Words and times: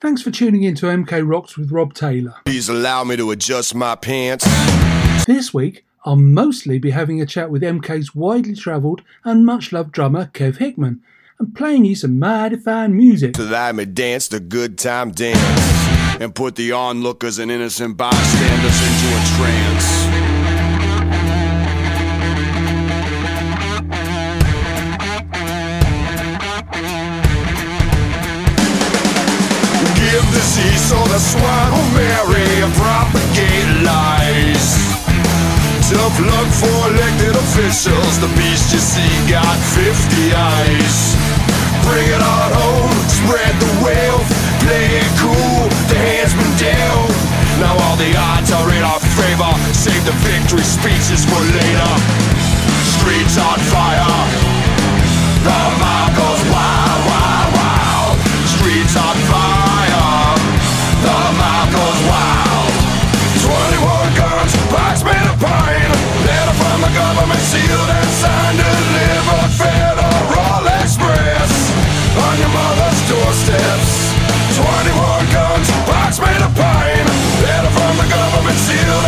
Thanks 0.00 0.22
for 0.22 0.30
tuning 0.30 0.62
in 0.62 0.74
to 0.76 0.86
MK 0.86 1.28
Rocks 1.30 1.58
with 1.58 1.70
Rob 1.70 1.92
Taylor. 1.92 2.36
Please 2.46 2.70
allow 2.70 3.04
me 3.04 3.16
to 3.16 3.30
adjust 3.32 3.74
my 3.74 3.94
pants. 3.96 4.46
This 5.26 5.52
week, 5.52 5.84
I'll 6.06 6.16
mostly 6.16 6.78
be 6.78 6.90
having 6.90 7.20
a 7.20 7.26
chat 7.26 7.50
with 7.50 7.60
MK's 7.60 8.14
widely 8.14 8.54
travelled 8.54 9.02
and 9.24 9.44
much 9.44 9.72
loved 9.72 9.92
drummer 9.92 10.30
Kev 10.32 10.56
Hickman 10.56 11.02
and 11.38 11.54
playing 11.54 11.84
you 11.84 11.94
some 11.94 12.18
mighty 12.18 12.56
fine 12.56 12.96
music. 12.96 13.36
So 13.36 13.44
that 13.44 13.68
I 13.68 13.72
may 13.72 13.84
dance 13.84 14.28
the 14.28 14.40
good 14.40 14.78
time 14.78 15.10
dance 15.10 15.38
and 16.18 16.34
put 16.34 16.56
the 16.56 16.72
onlookers 16.72 17.38
and 17.38 17.50
innocent 17.50 17.98
bystanders 17.98 18.80
into 18.80 19.06
a 19.06 19.20
trance. 19.36 19.99
The 31.20 31.36
swine 31.36 31.72
will 31.76 31.92
marry 31.92 32.48
and 32.64 32.72
propagate 32.80 33.68
lies. 33.84 34.66
Tough 35.92 36.16
luck 36.16 36.48
for 36.48 36.78
elected 36.88 37.36
officials. 37.36 38.16
The 38.24 38.30
beast 38.40 38.72
you 38.72 38.80
see 38.80 39.12
got 39.28 39.56
50 39.76 40.32
eyes. 40.32 40.96
Bring 41.84 42.08
it 42.08 42.22
on 42.24 42.48
home, 42.56 42.96
spread 43.04 43.52
the 43.60 43.72
wealth, 43.84 44.28
play 44.64 44.88
it 44.96 45.12
cool. 45.20 45.68
The 45.92 45.98
hand's 46.00 46.32
been 46.32 46.54
dealt. 46.56 47.12
Now 47.60 47.76
all 47.84 47.96
the 48.00 48.16
odds 48.16 48.48
are 48.52 48.70
in 48.72 48.80
our 48.80 49.02
favor. 49.20 49.52
Save 49.76 50.00
the 50.08 50.16
victory 50.24 50.64
speeches 50.64 51.28
for 51.28 51.42
later. 51.52 51.92
Streets 52.96 53.36
on 53.36 53.58
fire. 53.68 54.16
The 55.44 55.60
mob 55.84 56.10
goes 56.16 56.42
wild, 56.48 57.00
wild, 57.12 57.50
wild. 57.60 58.16
Streets 58.56 58.96
on 58.96 59.16
fire. 59.28 59.49
Government 66.94 67.40
sealed 67.40 67.90
and 67.90 68.10
signed. 68.20 68.58
Delivered 68.58 69.52
Federal 69.58 70.64
Express 70.82 71.52
on 72.18 72.34
your 72.38 72.52
mother's 72.52 73.00
doorsteps. 73.08 74.14
21 74.58 75.30
guns, 75.30 75.68
box 75.86 76.18
made 76.20 76.42
of 76.42 76.52
pine. 76.54 77.06
Letter 77.42 77.72
from 77.72 77.94
the 77.96 78.08
government 78.10 78.58
sealed 78.58 79.06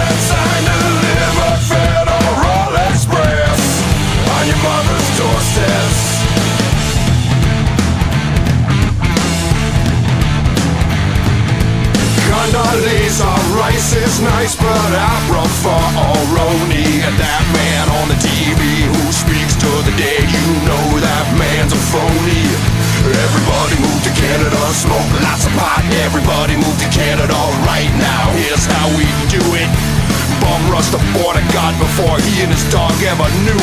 dog 33.18 33.20
ever 33.28 33.44
knew 33.44 33.61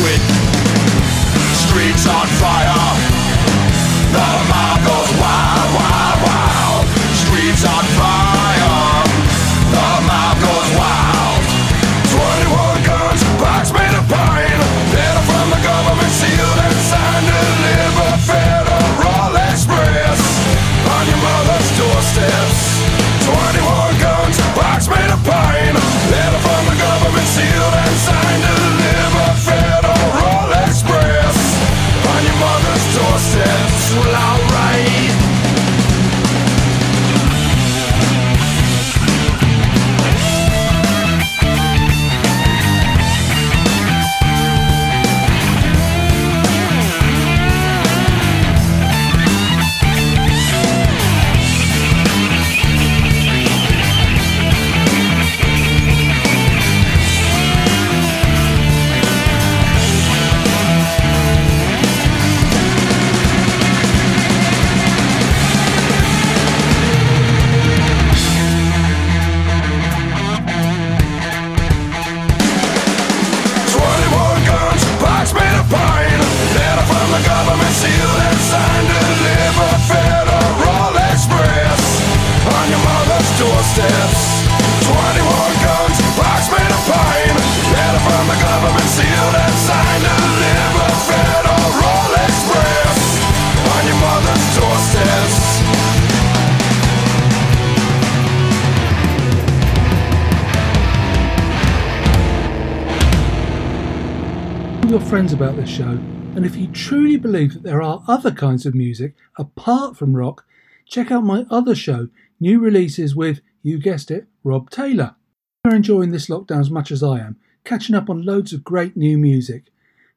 about 105.40 105.56
this 105.56 105.70
show, 105.70 105.98
and 106.36 106.46
if 106.46 106.58
you 106.58 106.68
truly 106.68 107.16
believe 107.16 107.54
that 107.54 107.64
there 107.64 107.82
are 107.82 108.04
other 108.10 108.30
kinds 108.30 108.66
of 108.66 108.76
music 108.76 109.14
apart 109.38 109.96
from 109.96 110.18
rock, 110.18 110.46
check 110.86 111.12
out 111.12 111.24
my 111.24 111.46
other 111.50 111.74
show, 111.74 112.10
New 112.42 112.60
Releases 112.60 113.16
with, 113.16 113.40
you 113.64 113.80
guessed 113.80 114.12
it, 114.12 114.28
Rob 114.44 114.70
Taylor. 114.70 115.16
You're 115.64 115.76
enjoying 115.76 116.12
this 116.12 116.28
lockdown 116.28 116.60
as 116.60 116.70
much 116.70 116.92
as 116.92 117.02
I 117.02 117.20
am, 117.20 117.38
catching 117.64 117.96
up 117.96 118.10
on 118.10 118.26
loads 118.26 118.52
of 118.52 118.66
great 118.66 118.98
new 118.98 119.18
music. 119.18 119.68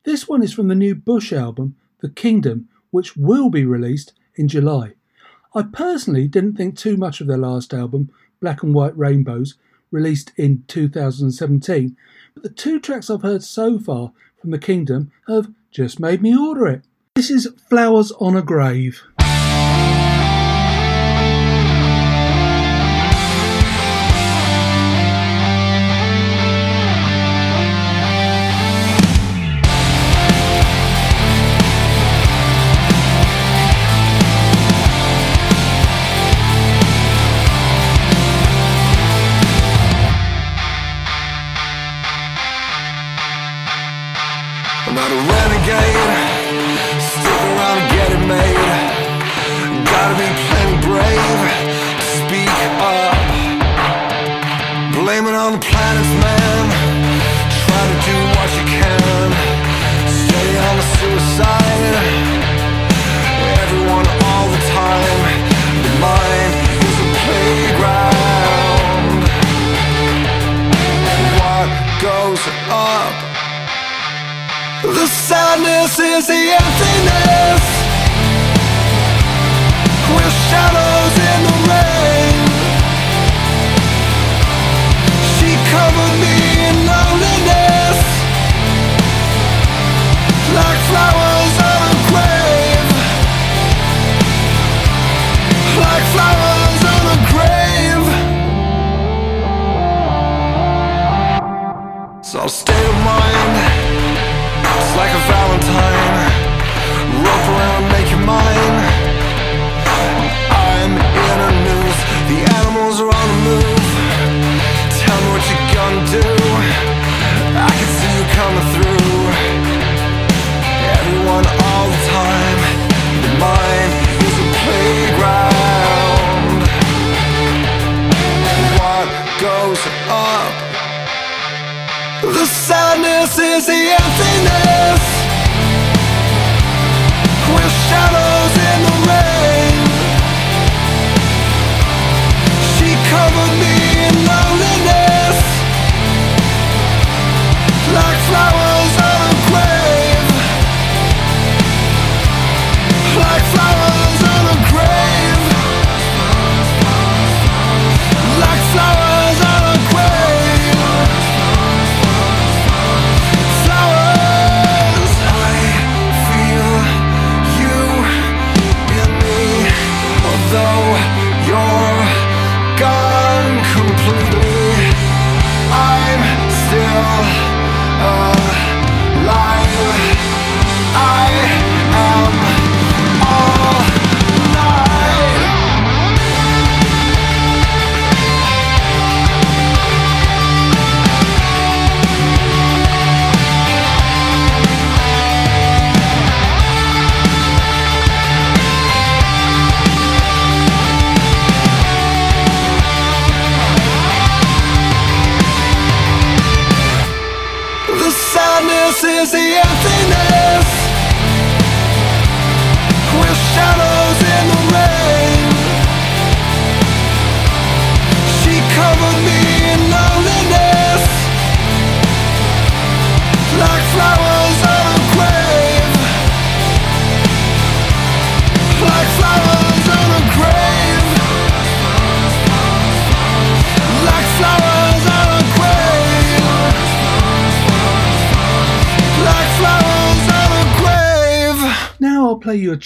This 0.02 0.26
one 0.26 0.42
is 0.42 0.52
from 0.52 0.66
the 0.66 0.74
new 0.74 0.96
Bush 0.96 1.32
album, 1.32 1.76
The 2.00 2.08
Kingdom, 2.08 2.68
which 2.90 3.16
will 3.16 3.48
be 3.48 3.64
released 3.64 4.14
in 4.34 4.48
July. 4.48 4.94
I 5.54 5.62
personally 5.62 6.26
didn't 6.26 6.56
think 6.56 6.76
too 6.76 6.96
much 6.96 7.20
of 7.20 7.28
their 7.28 7.38
last 7.38 7.72
album, 7.72 8.10
Black 8.40 8.64
and 8.64 8.74
White 8.74 8.98
Rainbows, 8.98 9.54
released 9.92 10.32
in 10.36 10.64
2017, 10.66 11.96
but 12.34 12.42
the 12.42 12.48
two 12.48 12.80
tracks 12.80 13.08
I've 13.08 13.22
heard 13.22 13.44
so 13.44 13.78
far 13.78 14.10
from 14.42 14.50
The 14.50 14.58
Kingdom 14.58 15.12
have 15.28 15.52
just 15.70 16.00
made 16.00 16.20
me 16.20 16.36
order 16.36 16.66
it. 16.66 16.82
This 17.14 17.30
is 17.30 17.48
Flowers 17.68 18.10
on 18.12 18.36
a 18.36 18.42
Grave. 18.42 19.02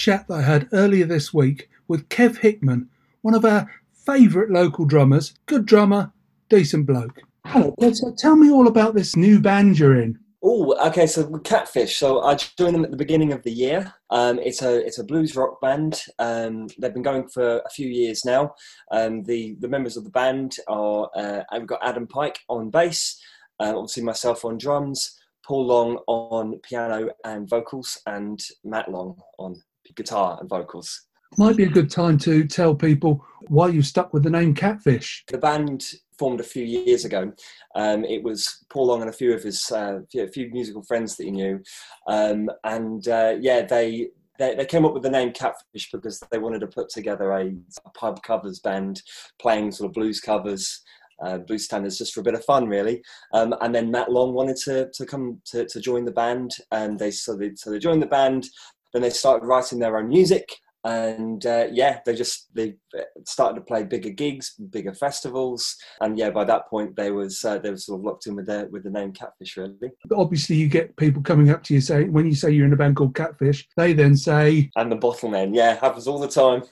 Chat 0.07 0.29
that 0.29 0.35
I 0.35 0.43
had 0.43 0.69
earlier 0.73 1.05
this 1.05 1.35
week 1.35 1.69
with 1.89 2.09
Kev 2.11 2.39
Hickman, 2.39 2.89
one 3.23 3.35
of 3.35 3.45
our 3.45 3.69
favourite 3.93 4.51
local 4.51 4.85
drummers. 4.85 5.35
Good 5.47 5.67
drummer, 5.67 6.13
decent 6.49 6.87
bloke. 6.87 7.23
Hello, 7.45 7.75
Kev. 7.81 7.97
So 7.97 8.15
tell 8.17 8.37
me 8.37 8.49
all 8.49 8.69
about 8.69 8.95
this 8.95 9.17
new 9.17 9.41
band 9.41 9.81
you're 9.81 10.01
in. 10.01 10.17
Oh, 10.45 10.77
okay. 10.87 11.09
So 11.09 11.27
Catfish. 11.39 11.97
So 11.97 12.21
I 12.21 12.37
joined 12.37 12.77
them 12.77 12.85
at 12.85 12.93
the 12.93 12.97
beginning 12.97 13.33
of 13.33 13.43
the 13.43 13.51
year. 13.51 13.93
Um, 14.11 14.39
it's 14.39 14.63
a 14.63 14.87
it's 14.87 15.01
a 15.01 15.05
blues 15.05 15.35
rock 15.35 15.61
band. 15.61 16.01
Um, 16.21 16.69
they've 16.79 16.95
been 16.95 17.03
going 17.03 17.27
for 17.27 17.59
a 17.59 17.71
few 17.71 17.89
years 17.89 18.25
now. 18.25 18.55
Um, 18.93 19.25
the 19.25 19.57
the 19.59 19.67
members 19.67 19.97
of 19.97 20.05
the 20.05 20.11
band 20.11 20.55
are 20.69 21.11
uh, 21.17 21.43
we've 21.53 21.67
got 21.67 21.81
Adam 21.83 22.07
Pike 22.07 22.39
on 22.49 22.71
bass, 22.71 23.21
uh, 23.59 23.73
obviously 23.77 24.05
myself 24.05 24.45
on 24.45 24.57
drums, 24.57 25.19
Paul 25.45 25.67
Long 25.67 25.99
on 26.07 26.61
piano 26.61 27.09
and 27.25 27.51
vocals, 27.51 27.99
and 28.07 28.41
Matt 28.63 28.89
Long 28.89 29.21
on 29.41 29.57
guitar 29.95 30.39
and 30.41 30.49
vocals. 30.49 31.07
Might 31.39 31.57
be 31.57 31.65
a 31.65 31.69
good 31.69 31.91
time 31.91 32.19
to 32.19 32.47
tell 32.47 32.75
people 32.75 33.25
why 33.49 33.69
you 33.69 33.83
stuck 33.83 34.13
with 34.13 34.23
the 34.23 34.31
name 34.31 34.55
Catfish. 34.55 35.25
The 35.29 35.39
band 35.39 35.85
formed 36.19 36.41
a 36.41 36.45
few 36.45 36.65
years 36.65 37.05
ago. 37.05 37.33
Um, 37.75 38.05
it 38.05 38.23
was 38.23 38.65
Paul 38.71 38.87
Long 38.87 39.01
and 39.03 39.11
a 39.11 39.13
few 39.13 39.35
of 39.35 39.43
his 39.43 39.71
uh, 39.71 40.01
few, 40.11 40.25
a 40.25 40.29
few 40.29 40.51
musical 40.51 40.83
friends 40.83 41.17
that 41.17 41.25
he 41.25 41.31
knew, 41.31 41.61
um, 42.07 42.49
and 42.65 43.07
uh, 43.09 43.35
yeah, 43.41 43.63
they, 43.63 44.09
they 44.39 44.55
they 44.55 44.65
came 44.65 44.85
up 44.85 44.95
with 44.95 45.03
the 45.03 45.11
name 45.11 45.33
Catfish 45.33 45.91
because 45.93 46.23
they 46.31 46.39
wanted 46.39 46.61
to 46.61 46.69
put 46.69 46.89
together 46.89 47.33
a, 47.33 47.53
a 47.85 47.91
pub 47.95 48.23
covers 48.23 48.61
band 48.61 49.03
playing 49.41 49.73
sort 49.73 49.89
of 49.89 49.95
blues 49.95 50.21
covers. 50.21 50.83
Uh, 51.25 51.39
blues 51.39 51.65
standards 51.65 51.97
just 51.97 52.13
for 52.13 52.21
a 52.21 52.23
bit 52.23 52.35
of 52.35 52.45
fun, 52.45 52.69
really. 52.69 53.03
Um, 53.33 53.55
and 53.63 53.75
then 53.75 53.91
Matt 53.91 54.13
Long 54.13 54.35
wanted 54.35 54.57
to, 54.65 54.91
to 54.93 55.07
come 55.07 55.41
to, 55.47 55.65
to 55.65 55.81
join 55.81 56.05
the 56.05 56.13
band, 56.13 56.51
and 56.73 56.99
they 56.99 57.11
so 57.11 57.35
they 57.35 57.55
so 57.55 57.71
they 57.71 57.79
joined 57.79 58.03
the 58.03 58.07
band. 58.07 58.47
Then 58.93 59.03
they 59.03 59.11
started 59.11 59.47
writing 59.47 59.79
their 59.79 59.99
own 59.99 60.09
music, 60.09 60.49
and 60.87 61.45
uh, 61.45 61.67
yeah, 61.73 61.99
they 62.07 62.15
just 62.15 62.55
they 62.55 62.77
started 63.27 63.57
to 63.57 63.61
play 63.61 63.83
bigger 63.83 64.11
gigs, 64.11 64.55
bigger 64.71 64.95
festivals, 64.95 65.77
and 66.01 66.17
yeah, 66.17 66.31
by 66.31 66.45
that 66.45 66.69
point 66.69 66.95
they 66.95 67.11
was 67.11 67.45
uh, 67.45 67.59
they 67.59 67.71
were 67.71 67.77
sort 67.77 68.01
of 68.01 68.05
locked 68.05 68.27
in 68.29 68.37
with 68.37 68.47
the 68.47 68.69
with 68.71 68.85
the 68.85 68.91
name 68.91 69.13
Catfish, 69.13 69.57
really. 69.57 69.91
Obviously, 70.15 70.55
you 70.55 70.69
get 70.69 70.97
people 70.97 71.23
coming 71.23 71.51
up 71.51 71.65
to 71.65 71.75
you 71.75 71.81
saying, 71.81 72.13
when 72.13 72.27
you 72.27 72.37
say 72.37 72.53
you're 72.53 72.67
in 72.67 72.73
a 72.73 72.77
band 72.77 72.95
called 72.95 73.17
Catfish, 73.17 73.67
they 73.77 73.95
then 73.95 74.17
say, 74.17 74.71
And 74.77 74.93
the 74.93 74.97
Bottlemen, 74.97 75.55
yeah, 75.55 75.75
happens 75.75 76.07
all 76.07 76.21
the 76.21 76.29
time. 76.29 76.63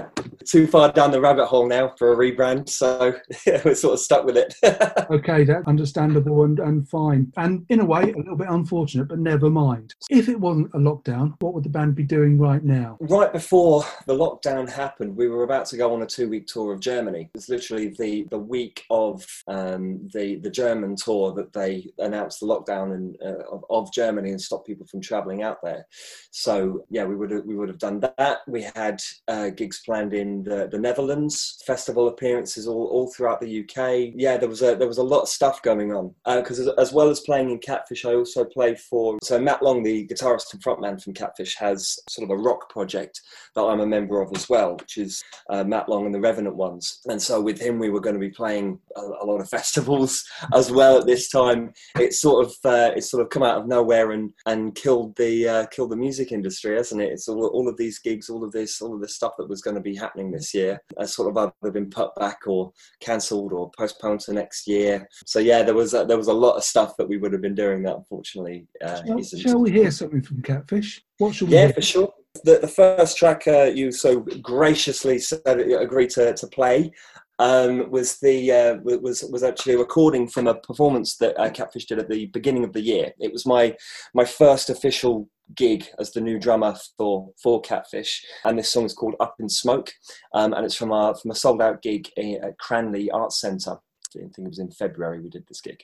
Too 0.46 0.66
far 0.66 0.92
down 0.92 1.10
the 1.10 1.20
rabbit 1.20 1.46
hole 1.46 1.66
now 1.66 1.94
for 1.98 2.12
a 2.12 2.16
rebrand, 2.16 2.68
so 2.68 3.14
yeah, 3.46 3.60
we're 3.64 3.74
sort 3.74 3.94
of 3.94 4.00
stuck 4.00 4.24
with 4.24 4.36
it. 4.36 4.54
okay, 5.10 5.44
that's 5.44 5.66
understandable 5.66 6.44
and, 6.44 6.58
and 6.58 6.88
fine. 6.88 7.32
And 7.36 7.64
in 7.68 7.80
a 7.80 7.84
way, 7.84 8.02
a 8.02 8.16
little 8.16 8.36
bit 8.36 8.48
unfortunate, 8.50 9.08
but 9.08 9.18
never 9.18 9.50
mind. 9.50 9.94
If 10.10 10.28
it 10.28 10.38
wasn't 10.38 10.74
a 10.74 10.78
lockdown, 10.78 11.34
what 11.40 11.54
would 11.54 11.64
the 11.64 11.70
band 11.70 11.94
be 11.94 12.04
doing 12.04 12.38
right 12.38 12.62
now? 12.62 12.96
right 13.00 13.32
before 13.32 13.84
the 14.06 14.14
lockdown 14.14 14.68
happened, 14.68 15.16
we 15.16 15.28
were 15.28 15.44
about 15.44 15.66
to 15.66 15.76
go 15.76 15.92
on 15.94 16.02
a 16.02 16.06
two-week 16.06 16.46
tour 16.46 16.72
of 16.72 16.80
Germany. 16.80 17.30
It's 17.34 17.48
literally 17.48 17.88
the, 17.98 18.26
the 18.30 18.38
week 18.38 18.84
of 18.90 19.24
um, 19.48 20.08
the 20.12 20.36
the 20.36 20.50
German 20.50 20.96
tour 20.96 21.32
that 21.34 21.52
they 21.52 21.90
announced 21.98 22.40
the 22.40 22.46
lockdown 22.46 22.94
and, 22.94 23.16
uh, 23.24 23.44
of, 23.50 23.64
of 23.70 23.92
Germany 23.92 24.30
and 24.30 24.40
stopped 24.40 24.66
people 24.66 24.86
from 24.86 25.00
travelling 25.00 25.42
out 25.42 25.58
there. 25.62 25.86
So 26.30 26.84
yeah, 26.90 27.04
we 27.04 27.16
would 27.16 27.30
have, 27.30 27.44
we 27.44 27.56
would 27.56 27.68
have 27.68 27.78
done 27.78 28.00
that. 28.00 28.40
We 28.46 28.62
had 28.74 29.02
uh, 29.28 29.50
gigs 29.50 29.82
planned 29.84 30.14
in 30.14 30.31
the, 30.40 30.68
the 30.70 30.78
Netherlands, 30.78 31.62
festival 31.66 32.08
appearances 32.08 32.66
all, 32.66 32.86
all 32.86 33.12
throughout 33.12 33.40
the 33.40 33.60
UK. 33.60 34.12
Yeah, 34.14 34.36
there 34.36 34.48
was 34.48 34.62
a 34.62 34.74
there 34.74 34.88
was 34.88 34.98
a 34.98 35.02
lot 35.02 35.22
of 35.22 35.28
stuff 35.28 35.62
going 35.62 35.92
on 35.92 36.14
because 36.24 36.60
uh, 36.60 36.72
as, 36.72 36.88
as, 36.88 36.92
well 36.92 37.10
as 37.10 37.20
playing 37.20 37.50
in 37.50 37.58
Catfish, 37.58 38.04
I 38.04 38.14
also 38.14 38.44
play 38.44 38.74
for 38.74 39.18
so 39.22 39.38
Matt 39.38 39.62
Long, 39.62 39.82
the 39.82 40.06
guitarist 40.06 40.52
and 40.52 40.62
frontman 40.62 41.02
from 41.02 41.14
Catfish, 41.14 41.56
has 41.56 41.98
sort 42.08 42.30
of 42.30 42.36
a 42.36 42.40
rock 42.40 42.70
project 42.70 43.20
that 43.54 43.62
I'm 43.62 43.80
a 43.80 43.86
member 43.86 44.20
of 44.20 44.30
as 44.34 44.48
well, 44.48 44.76
which 44.76 44.98
is 44.98 45.22
uh, 45.50 45.64
Matt 45.64 45.88
Long 45.88 46.06
and 46.06 46.14
the 46.14 46.20
Revenant 46.20 46.56
Ones. 46.56 47.00
And 47.06 47.20
so 47.20 47.40
with 47.40 47.60
him, 47.60 47.78
we 47.78 47.90
were 47.90 48.00
going 48.00 48.14
to 48.14 48.20
be 48.20 48.30
playing 48.30 48.78
a, 48.96 49.00
a 49.00 49.26
lot 49.26 49.40
of 49.40 49.48
festivals 49.56 50.24
as 50.54 50.70
well 50.70 50.98
at 50.98 51.06
this 51.06 51.28
time. 51.28 51.72
It's 51.98 52.20
sort 52.20 52.46
of 52.46 52.52
uh, 52.64 52.92
it's 52.96 53.10
sort 53.10 53.22
of 53.22 53.30
come 53.30 53.42
out 53.42 53.58
of 53.58 53.66
nowhere 53.66 54.12
and 54.12 54.32
and 54.46 54.74
killed 54.74 55.16
the 55.16 55.48
uh, 55.48 55.66
killed 55.66 55.90
the 55.90 55.96
music 55.96 56.32
industry, 56.32 56.76
hasn't 56.76 57.02
it? 57.02 57.12
It's 57.12 57.28
all, 57.28 57.46
all 57.46 57.68
of 57.68 57.76
these 57.76 57.98
gigs, 57.98 58.28
all 58.28 58.44
of 58.44 58.52
this, 58.52 58.80
all 58.80 58.94
of 58.94 59.00
this 59.00 59.14
stuff 59.14 59.34
that 59.38 59.48
was 59.48 59.62
going 59.62 59.76
to 59.76 59.80
be 59.80 59.96
happening 59.96 60.21
this 60.30 60.54
year 60.54 60.80
has 60.98 61.14
sort 61.14 61.28
of 61.28 61.52
either 61.62 61.72
been 61.72 61.90
put 61.90 62.14
back 62.16 62.38
or 62.46 62.72
cancelled 63.00 63.52
or 63.52 63.70
postponed 63.76 64.20
to 64.20 64.32
next 64.32 64.66
year. 64.66 65.08
So 65.26 65.38
yeah, 65.38 65.62
there 65.62 65.74
was 65.74 65.94
a, 65.94 66.04
there 66.04 66.16
was 66.16 66.28
a 66.28 66.32
lot 66.32 66.56
of 66.56 66.64
stuff 66.64 66.96
that 66.98 67.08
we 67.08 67.16
would 67.16 67.32
have 67.32 67.42
been 67.42 67.54
doing 67.54 67.82
that 67.82 67.96
unfortunately 67.96 68.66
uh, 68.84 69.02
shall, 69.04 69.22
shall 69.22 69.60
we 69.60 69.70
hear 69.70 69.90
something 69.90 70.22
from 70.22 70.42
Catfish? 70.42 71.02
What 71.18 71.34
should 71.34 71.48
we? 71.48 71.54
Yeah, 71.54 71.66
hear? 71.66 71.74
for 71.74 71.82
sure. 71.82 72.12
The, 72.44 72.58
the 72.58 72.68
first 72.68 73.18
track 73.18 73.42
uh, 73.46 73.64
you 73.64 73.92
so 73.92 74.20
graciously 74.20 75.18
said 75.18 75.42
agreed 75.46 76.10
to, 76.10 76.32
to 76.32 76.46
play 76.46 76.92
um, 77.38 77.90
was 77.90 78.18
the 78.20 78.52
uh, 78.52 78.76
was 78.82 79.24
was 79.24 79.42
actually 79.42 79.74
a 79.74 79.78
recording 79.78 80.28
from 80.28 80.46
a 80.46 80.54
performance 80.54 81.16
that 81.16 81.38
uh, 81.40 81.50
Catfish 81.50 81.86
did 81.86 81.98
at 81.98 82.08
the 82.08 82.26
beginning 82.26 82.64
of 82.64 82.72
the 82.72 82.80
year. 82.80 83.12
It 83.18 83.32
was 83.32 83.46
my 83.46 83.74
my 84.14 84.24
first 84.24 84.70
official 84.70 85.28
gig 85.54 85.86
as 85.98 86.12
the 86.12 86.20
new 86.20 86.38
drummer 86.38 86.74
for 86.96 87.30
for 87.42 87.60
Catfish, 87.60 88.24
and 88.44 88.58
this 88.58 88.70
song 88.70 88.84
is 88.84 88.94
called 88.94 89.16
Up 89.20 89.36
in 89.38 89.48
Smoke, 89.48 89.92
um, 90.34 90.52
and 90.52 90.64
it's 90.64 90.74
from 90.76 90.92
a 90.92 91.14
from 91.20 91.30
a 91.30 91.34
sold 91.34 91.62
out 91.62 91.82
gig 91.82 92.08
at 92.16 92.58
Cranleigh 92.58 93.10
Arts 93.12 93.40
Centre. 93.40 93.78
I 94.14 94.18
think 94.18 94.38
it 94.38 94.48
was 94.48 94.58
in 94.58 94.70
February 94.70 95.20
we 95.20 95.30
did 95.30 95.46
this 95.48 95.60
gig. 95.60 95.82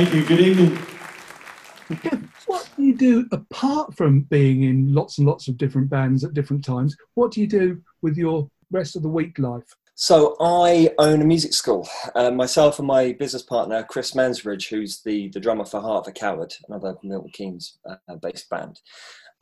Thank 0.00 0.14
you. 0.14 0.24
Good 0.24 0.40
evening. 0.40 0.76
Kev, 1.90 2.26
what 2.46 2.66
do 2.74 2.82
you 2.84 2.96
do 2.96 3.26
apart 3.32 3.94
from 3.98 4.22
being 4.22 4.62
in 4.62 4.94
lots 4.94 5.18
and 5.18 5.26
lots 5.26 5.46
of 5.46 5.58
different 5.58 5.90
bands 5.90 6.24
at 6.24 6.32
different 6.32 6.64
times? 6.64 6.96
What 7.16 7.32
do 7.32 7.42
you 7.42 7.46
do 7.46 7.82
with 8.00 8.16
your 8.16 8.48
rest 8.70 8.96
of 8.96 9.02
the 9.02 9.10
week 9.10 9.38
life? 9.38 9.76
So 9.96 10.36
I 10.40 10.88
own 10.96 11.20
a 11.20 11.26
music 11.26 11.52
school. 11.52 11.86
Uh, 12.14 12.30
myself 12.30 12.78
and 12.78 12.88
my 12.88 13.12
business 13.12 13.42
partner, 13.42 13.82
Chris 13.82 14.12
Mansbridge, 14.12 14.70
who's 14.70 15.02
the, 15.02 15.28
the 15.34 15.40
drummer 15.40 15.66
for 15.66 15.82
Heart 15.82 16.06
of 16.06 16.12
a 16.12 16.14
Coward, 16.14 16.54
another 16.66 16.96
Milton 17.02 17.30
Keynes 17.34 17.76
uh, 17.86 18.16
based 18.22 18.48
band. 18.48 18.80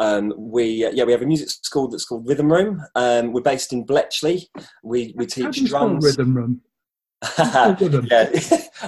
Um, 0.00 0.34
we 0.36 0.84
uh, 0.84 0.90
yeah 0.90 1.04
we 1.04 1.12
have 1.12 1.22
a 1.22 1.26
music 1.26 1.50
school 1.50 1.86
that's 1.86 2.04
called 2.04 2.26
Rhythm 2.26 2.50
Room. 2.50 2.82
Um, 2.96 3.32
we're 3.32 3.42
based 3.42 3.72
in 3.72 3.84
Bletchley. 3.84 4.48
We 4.82 5.14
we 5.16 5.24
How 5.24 5.28
do 5.28 5.52
teach 5.52 5.58
you 5.58 5.66
spell 5.68 5.88
drums. 5.88 6.04
Rhythm 6.04 6.36
Room. 6.36 6.62
Yeah, 7.38 8.30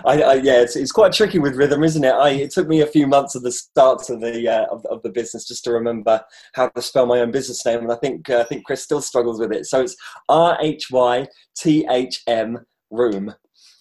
I, 0.05 0.23
I, 0.23 0.35
yeah, 0.35 0.61
it's, 0.61 0.77
it's 0.77 0.93
quite 0.93 1.13
tricky 1.13 1.41
with 1.41 1.57
rhythm, 1.57 1.83
isn't 1.83 2.05
it? 2.05 2.13
I, 2.13 2.31
it 2.31 2.53
took 2.53 2.69
me 2.69 2.81
a 2.81 2.87
few 2.87 3.07
months 3.09 3.35
at 3.35 3.43
the 3.43 3.51
start 3.51 4.09
of 4.09 4.21
the 4.21 4.49
uh, 4.49 4.67
of, 4.71 4.87
of 4.87 5.03
the 5.03 5.09
business 5.09 5.49
just 5.49 5.65
to 5.65 5.73
remember 5.73 6.21
how 6.55 6.69
to 6.69 6.83
spell 6.83 7.07
my 7.07 7.21
own 7.21 7.33
business 7.33 7.67
name, 7.67 7.81
and 7.81 7.93
I 7.93 7.97
think 7.97 8.31
uh, 8.31 8.39
I 8.39 8.45
think 8.45 8.65
Chris 8.65 8.85
still 8.85 9.03
struggles 9.03 9.41
with 9.41 9.53
it. 9.53 9.67
So 9.67 9.81
it's 9.81 9.97
R 10.29 10.57
H 10.61 10.91
Y 10.93 11.27
T 11.57 11.87
H 11.91 12.23
M 12.29 12.65
Room. 12.91 13.35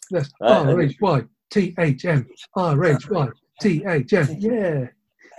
Yes. 0.10 0.32
R 0.42 0.82
H 0.82 0.98
Y 1.00 1.24
T 1.52 1.76
H 1.78 2.06
M. 2.06 2.28
R 2.56 2.86
H 2.86 3.10
Y 3.10 3.28
T 3.62 3.84
H 3.88 4.14
M. 4.14 4.36
Yeah. 4.40 4.88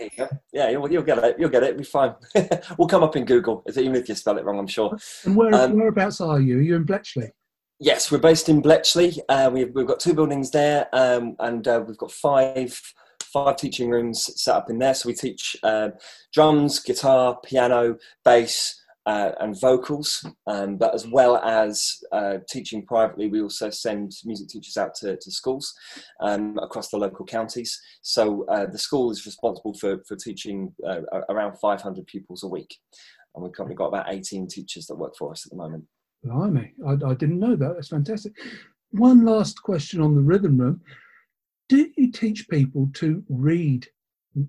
You 0.00 0.28
yeah, 0.52 0.70
you'll, 0.70 0.90
you'll 0.90 1.02
get 1.02 1.18
it. 1.18 1.36
You'll 1.38 1.50
get 1.50 1.62
it. 1.62 1.70
It'll 1.70 1.78
be 1.78 1.84
fine. 1.84 2.14
we'll 2.78 2.88
come 2.88 3.02
up 3.02 3.16
in 3.16 3.26
Google, 3.26 3.62
even 3.76 3.96
if 3.96 4.08
you 4.08 4.14
spell 4.14 4.38
it 4.38 4.44
wrong. 4.44 4.58
I'm 4.58 4.66
sure. 4.66 4.96
And 5.24 5.36
where, 5.36 5.54
Um, 5.54 5.74
whereabouts 5.74 6.22
are 6.22 6.40
you? 6.40 6.58
Are 6.58 6.62
you 6.62 6.76
in 6.76 6.84
Bletchley? 6.84 7.32
Yes, 7.82 8.12
we're 8.12 8.18
based 8.18 8.50
in 8.50 8.60
Bletchley. 8.60 9.18
Uh, 9.30 9.48
we've, 9.50 9.74
we've 9.74 9.86
got 9.86 10.00
two 10.00 10.12
buildings 10.12 10.50
there, 10.50 10.86
um, 10.92 11.34
and 11.38 11.66
uh, 11.66 11.82
we've 11.86 11.96
got 11.96 12.12
five 12.12 12.78
five 13.22 13.56
teaching 13.56 13.88
rooms 13.88 14.30
set 14.42 14.54
up 14.54 14.68
in 14.68 14.78
there. 14.78 14.92
So 14.92 15.08
we 15.08 15.14
teach 15.14 15.56
uh, 15.62 15.90
drums, 16.30 16.80
guitar, 16.80 17.38
piano, 17.42 17.96
bass, 18.22 18.78
uh, 19.06 19.30
and 19.40 19.58
vocals. 19.58 20.26
Um, 20.46 20.76
but 20.76 20.94
as 20.94 21.06
well 21.06 21.38
as 21.38 21.96
uh, 22.12 22.38
teaching 22.50 22.84
privately, 22.84 23.28
we 23.28 23.40
also 23.40 23.70
send 23.70 24.12
music 24.26 24.48
teachers 24.48 24.76
out 24.76 24.94
to, 24.96 25.16
to 25.16 25.30
schools 25.30 25.72
um, 26.20 26.58
across 26.58 26.90
the 26.90 26.98
local 26.98 27.24
counties. 27.24 27.80
So 28.02 28.44
uh, 28.48 28.66
the 28.66 28.78
school 28.78 29.10
is 29.10 29.24
responsible 29.24 29.72
for 29.72 30.02
for 30.06 30.16
teaching 30.16 30.74
around 31.30 31.56
500 31.58 32.06
pupils 32.06 32.42
a 32.42 32.48
week, 32.48 32.76
and 33.34 33.42
we've 33.42 33.54
currently 33.54 33.76
got 33.76 33.86
about 33.86 34.12
18 34.12 34.48
teachers 34.48 34.84
that 34.88 34.96
work 34.96 35.14
for 35.16 35.30
us 35.32 35.46
at 35.46 35.50
the 35.50 35.56
moment. 35.56 35.84
Blimey, 36.22 36.72
I, 36.86 36.92
I 36.92 37.14
didn't 37.14 37.40
know 37.40 37.56
that. 37.56 37.74
That's 37.74 37.88
fantastic. 37.88 38.32
One 38.90 39.24
last 39.24 39.62
question 39.62 40.00
on 40.00 40.14
the 40.14 40.20
rhythm 40.20 40.58
room. 40.58 40.80
Do 41.68 41.88
you 41.96 42.10
teach 42.10 42.48
people 42.48 42.90
to 42.94 43.22
read 43.28 43.86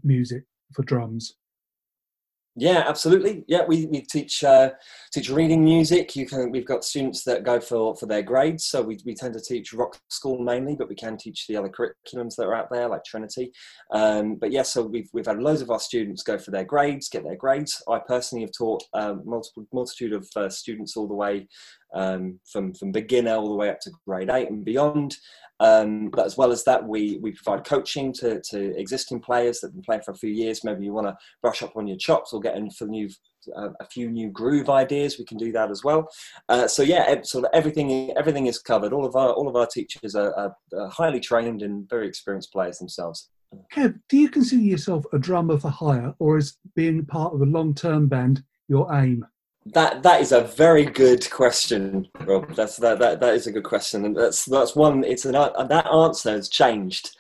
music 0.04 0.44
for 0.74 0.84
drums? 0.84 1.36
Yeah, 2.58 2.84
absolutely. 2.86 3.46
Yeah, 3.48 3.64
we, 3.66 3.86
we 3.86 4.02
teach 4.02 4.44
uh, 4.44 4.72
teach 5.14 5.30
reading 5.30 5.64
music. 5.64 6.18
You 6.18 6.26
can 6.26 6.52
we've 6.52 6.66
got 6.66 6.84
students 6.84 7.24
that 7.24 7.46
go 7.46 7.62
for, 7.62 7.96
for 7.96 8.08
their 8.08 8.22
grades. 8.22 8.66
So 8.66 8.82
we, 8.82 9.00
we 9.06 9.16
tend 9.16 9.36
to 9.36 9.40
teach 9.40 9.72
rock 9.72 9.98
school 10.10 10.38
mainly, 10.38 10.76
but 10.76 10.90
we 10.90 10.96
can 10.96 11.16
teach 11.16 11.48
the 11.48 11.56
other 11.56 11.70
curriculums 11.70 12.36
that 12.36 12.44
are 12.44 12.54
out 12.54 12.68
there 12.70 12.90
like 12.90 13.06
Trinity. 13.06 13.54
Um, 13.94 14.36
but 14.36 14.52
yeah, 14.52 14.64
so 14.64 14.82
we've 14.84 15.10
we've 15.14 15.26
had 15.26 15.40
loads 15.40 15.62
of 15.62 15.72
our 15.72 15.80
students 15.80 16.24
go 16.24 16.38
for 16.38 16.52
their 16.52 16.66
grades, 16.66 17.08
get 17.08 17.24
their 17.24 17.38
grades. 17.38 17.82
I 17.88 18.00
personally 18.06 18.44
have 18.44 18.52
taught 18.52 18.84
um, 18.94 19.22
multiple 19.26 19.66
multitude 19.72 20.12
of 20.12 20.28
uh, 20.36 20.50
students 20.50 20.98
all 20.98 21.08
the 21.08 21.14
way 21.14 21.48
um, 21.94 22.40
from 22.52 22.74
from 22.74 22.92
beginner 22.92 23.36
all 23.36 23.50
the 23.50 23.56
way 23.56 23.70
up 23.70 23.80
to 23.82 23.92
grade 24.06 24.30
eight 24.30 24.50
and 24.50 24.66
beyond. 24.66 25.18
Um, 25.60 26.10
but 26.10 26.26
as 26.26 26.38
well 26.38 26.52
as 26.52 26.64
that, 26.64 26.88
we 26.88 27.20
we 27.22 27.34
provide 27.34 27.66
coaching 27.66 28.12
to 28.14 28.42
to 28.50 28.78
existing 28.80 29.20
players 29.20 29.60
that 29.60 29.68
have 29.68 29.74
been 29.74 29.84
playing 29.84 30.02
for 30.02 30.12
a 30.12 30.18
few 30.18 30.32
years. 30.32 30.64
Maybe 30.64 30.86
you 30.86 30.94
want 30.94 31.08
to 31.08 31.18
brush 31.42 31.62
up 31.62 31.78
on 31.78 31.88
your 31.88 31.98
chops 31.98 32.34
or 32.34 32.40
get 32.40 32.58
in 32.58 32.72
for 32.72 32.88
new 32.88 33.10
uh, 33.56 33.70
a 33.80 33.86
few 33.86 34.10
new 34.10 34.30
groove 34.32 34.70
ideas. 34.70 35.20
We 35.20 35.26
can 35.26 35.38
do 35.38 35.52
that 35.52 35.70
as 35.70 35.84
well. 35.84 36.10
Uh, 36.50 36.68
so 36.68 36.82
yeah, 36.82 37.22
sort 37.22 37.46
of 37.46 37.52
everything 37.54 38.12
everything 38.18 38.48
is 38.48 38.58
covered. 38.58 38.92
All 38.92 39.06
of 39.06 39.16
our 39.16 39.34
all 39.34 39.48
of 39.48 39.56
our 39.56 39.68
teachers 39.68 40.16
are, 40.16 40.34
are, 40.36 40.56
are 40.74 40.90
highly 40.90 41.20
trained 41.20 41.62
and 41.62 41.88
very 41.88 42.08
experienced 42.08 42.52
players 42.52 42.80
themselves. 42.80 43.30
Kev, 43.74 44.00
do 44.10 44.18
you 44.18 44.30
consider 44.30 44.64
yourself 44.64 45.06
a 45.14 45.20
drummer 45.20 45.60
for 45.60 45.70
hire 45.70 46.14
or 46.20 46.38
is 46.38 46.58
being 46.76 47.06
part 47.06 47.34
of 47.34 47.42
a 47.42 47.46
long 47.46 47.76
term 47.76 48.08
band 48.08 48.44
your 48.68 48.92
aim? 48.96 49.26
That 49.68 50.02
that 50.02 50.22
is 50.22 50.32
a 50.32 50.42
very 50.42 50.86
good 50.86 51.30
question, 51.30 52.08
Rob. 52.26 52.56
That's 52.56 52.78
that 52.78 52.98
that, 52.98 53.20
that 53.20 53.36
is 53.36 53.46
a 53.46 53.52
good 53.52 53.64
question, 53.64 54.06
and 54.06 54.16
that's 54.18 54.46
that's 54.46 54.76
one. 54.76 55.04
It's 55.04 55.26
an 55.26 55.36
uh, 55.36 55.64
that 55.66 55.86
answer 55.86 56.32
has 56.32 56.50
changed 56.50 57.16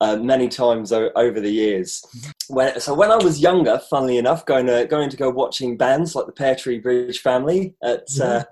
uh, 0.00 0.16
many 0.16 0.48
times 0.48 0.92
o- 0.92 1.10
over 1.16 1.40
the 1.40 1.50
years. 1.50 2.04
When 2.48 2.78
so 2.78 2.94
when 2.94 3.10
I 3.10 3.16
was 3.16 3.40
younger, 3.40 3.80
funnily 3.90 4.18
enough, 4.18 4.46
going 4.46 4.66
to 4.66 4.86
going 4.86 5.10
to 5.10 5.16
go 5.16 5.30
watching 5.30 5.76
bands 5.76 6.14
like 6.14 6.26
the 6.26 6.32
Pear 6.32 6.54
Tree 6.54 6.78
Bridge 6.78 7.20
Family 7.20 7.74
at. 7.82 8.06
Uh, 8.20 8.44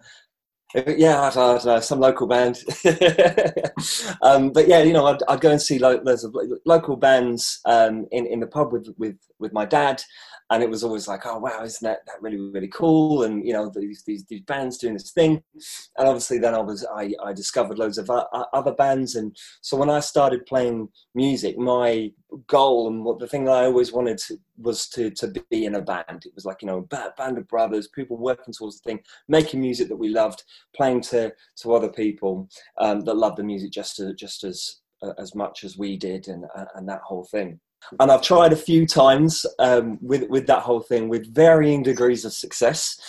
yeah, 0.87 1.22
I 1.22 1.31
don't, 1.31 1.38
I 1.38 1.55
don't 1.55 1.64
know, 1.64 1.81
some 1.81 2.01
local 2.01 2.27
band. 2.27 2.62
um, 4.22 4.51
but 4.51 4.68
yeah, 4.68 4.83
you 4.83 4.92
know, 4.92 5.07
I'd, 5.07 5.22
I'd 5.27 5.40
go 5.40 5.51
and 5.51 5.62
see 5.62 5.79
lo- 5.79 6.01
loads 6.05 6.24
of 6.24 6.35
lo- 6.35 6.59
local 6.66 6.96
bands 6.96 7.61
um, 7.64 8.07
in 8.12 8.27
in 8.27 8.40
the 8.40 8.46
pub 8.46 8.72
with 8.72 8.94
with 8.98 9.16
with 9.38 9.53
my 9.55 9.64
dad, 9.64 10.03
and 10.50 10.62
it 10.62 10.70
was 10.70 10.82
always 10.82 11.06
like, 11.06 11.26
oh 11.26 11.38
wow, 11.38 11.62
isn't 11.62 11.87
that, 11.87 12.06
that 12.06 12.22
really 12.22 12.38
really 12.38 12.68
cool? 12.68 13.24
And 13.24 13.46
you 13.46 13.52
know, 13.52 13.70
these, 13.74 14.02
these 14.04 14.24
these 14.24 14.40
bands 14.42 14.78
doing 14.78 14.94
this 14.94 15.11
thing, 15.11 15.42
and 15.98 16.08
obviously 16.08 16.38
then 16.38 16.54
I 16.54 16.61
was 16.61 16.87
I, 16.94 17.12
I 17.22 17.32
discovered 17.32 17.78
loads 17.78 17.98
of 17.98 18.11
other 18.11 18.72
bands, 18.72 19.16
and 19.16 19.37
so 19.61 19.76
when 19.76 19.90
I 19.90 20.00
started 20.00 20.46
playing 20.46 20.88
music, 21.14 21.58
my 21.58 22.11
goal 22.46 22.88
and 22.88 23.04
what 23.04 23.18
the 23.18 23.26
thing 23.26 23.44
that 23.44 23.52
I 23.54 23.64
always 23.64 23.92
wanted 23.92 24.18
to, 24.18 24.38
was 24.56 24.88
to 24.90 25.11
to 25.11 25.32
be 25.50 25.66
in 25.66 25.74
a 25.74 25.82
band. 25.82 26.24
It 26.24 26.34
was 26.34 26.44
like 26.44 26.62
you 26.62 26.66
know, 26.66 26.87
a 26.90 27.11
band 27.16 27.38
of 27.38 27.48
brothers, 27.48 27.88
people 27.88 28.16
working 28.16 28.54
towards 28.54 28.80
the 28.80 28.90
thing, 28.90 29.00
making 29.28 29.61
music 29.61 29.88
that 29.88 29.96
we 29.96 30.08
loved, 30.08 30.44
playing 30.74 31.02
to 31.02 31.32
to 31.56 31.74
other 31.74 31.90
people 31.90 32.48
um, 32.78 33.00
that 33.02 33.14
loved 33.14 33.37
the 33.37 33.44
music 33.44 33.70
just 33.70 34.00
as 34.00 34.14
just 34.14 34.44
as 34.44 34.80
uh, 35.02 35.12
as 35.18 35.34
much 35.34 35.62
as 35.62 35.76
we 35.76 35.96
did, 35.96 36.28
and 36.28 36.46
uh, 36.56 36.64
and 36.74 36.88
that 36.88 37.02
whole 37.02 37.24
thing 37.24 37.61
and 38.00 38.10
I've 38.10 38.22
tried 38.22 38.52
a 38.52 38.56
few 38.56 38.86
times 38.86 39.46
um, 39.58 39.98
with 40.00 40.28
with 40.28 40.46
that 40.46 40.62
whole 40.62 40.80
thing 40.80 41.08
with 41.08 41.32
varying 41.34 41.82
degrees 41.82 42.24
of 42.24 42.32
success. 42.32 43.00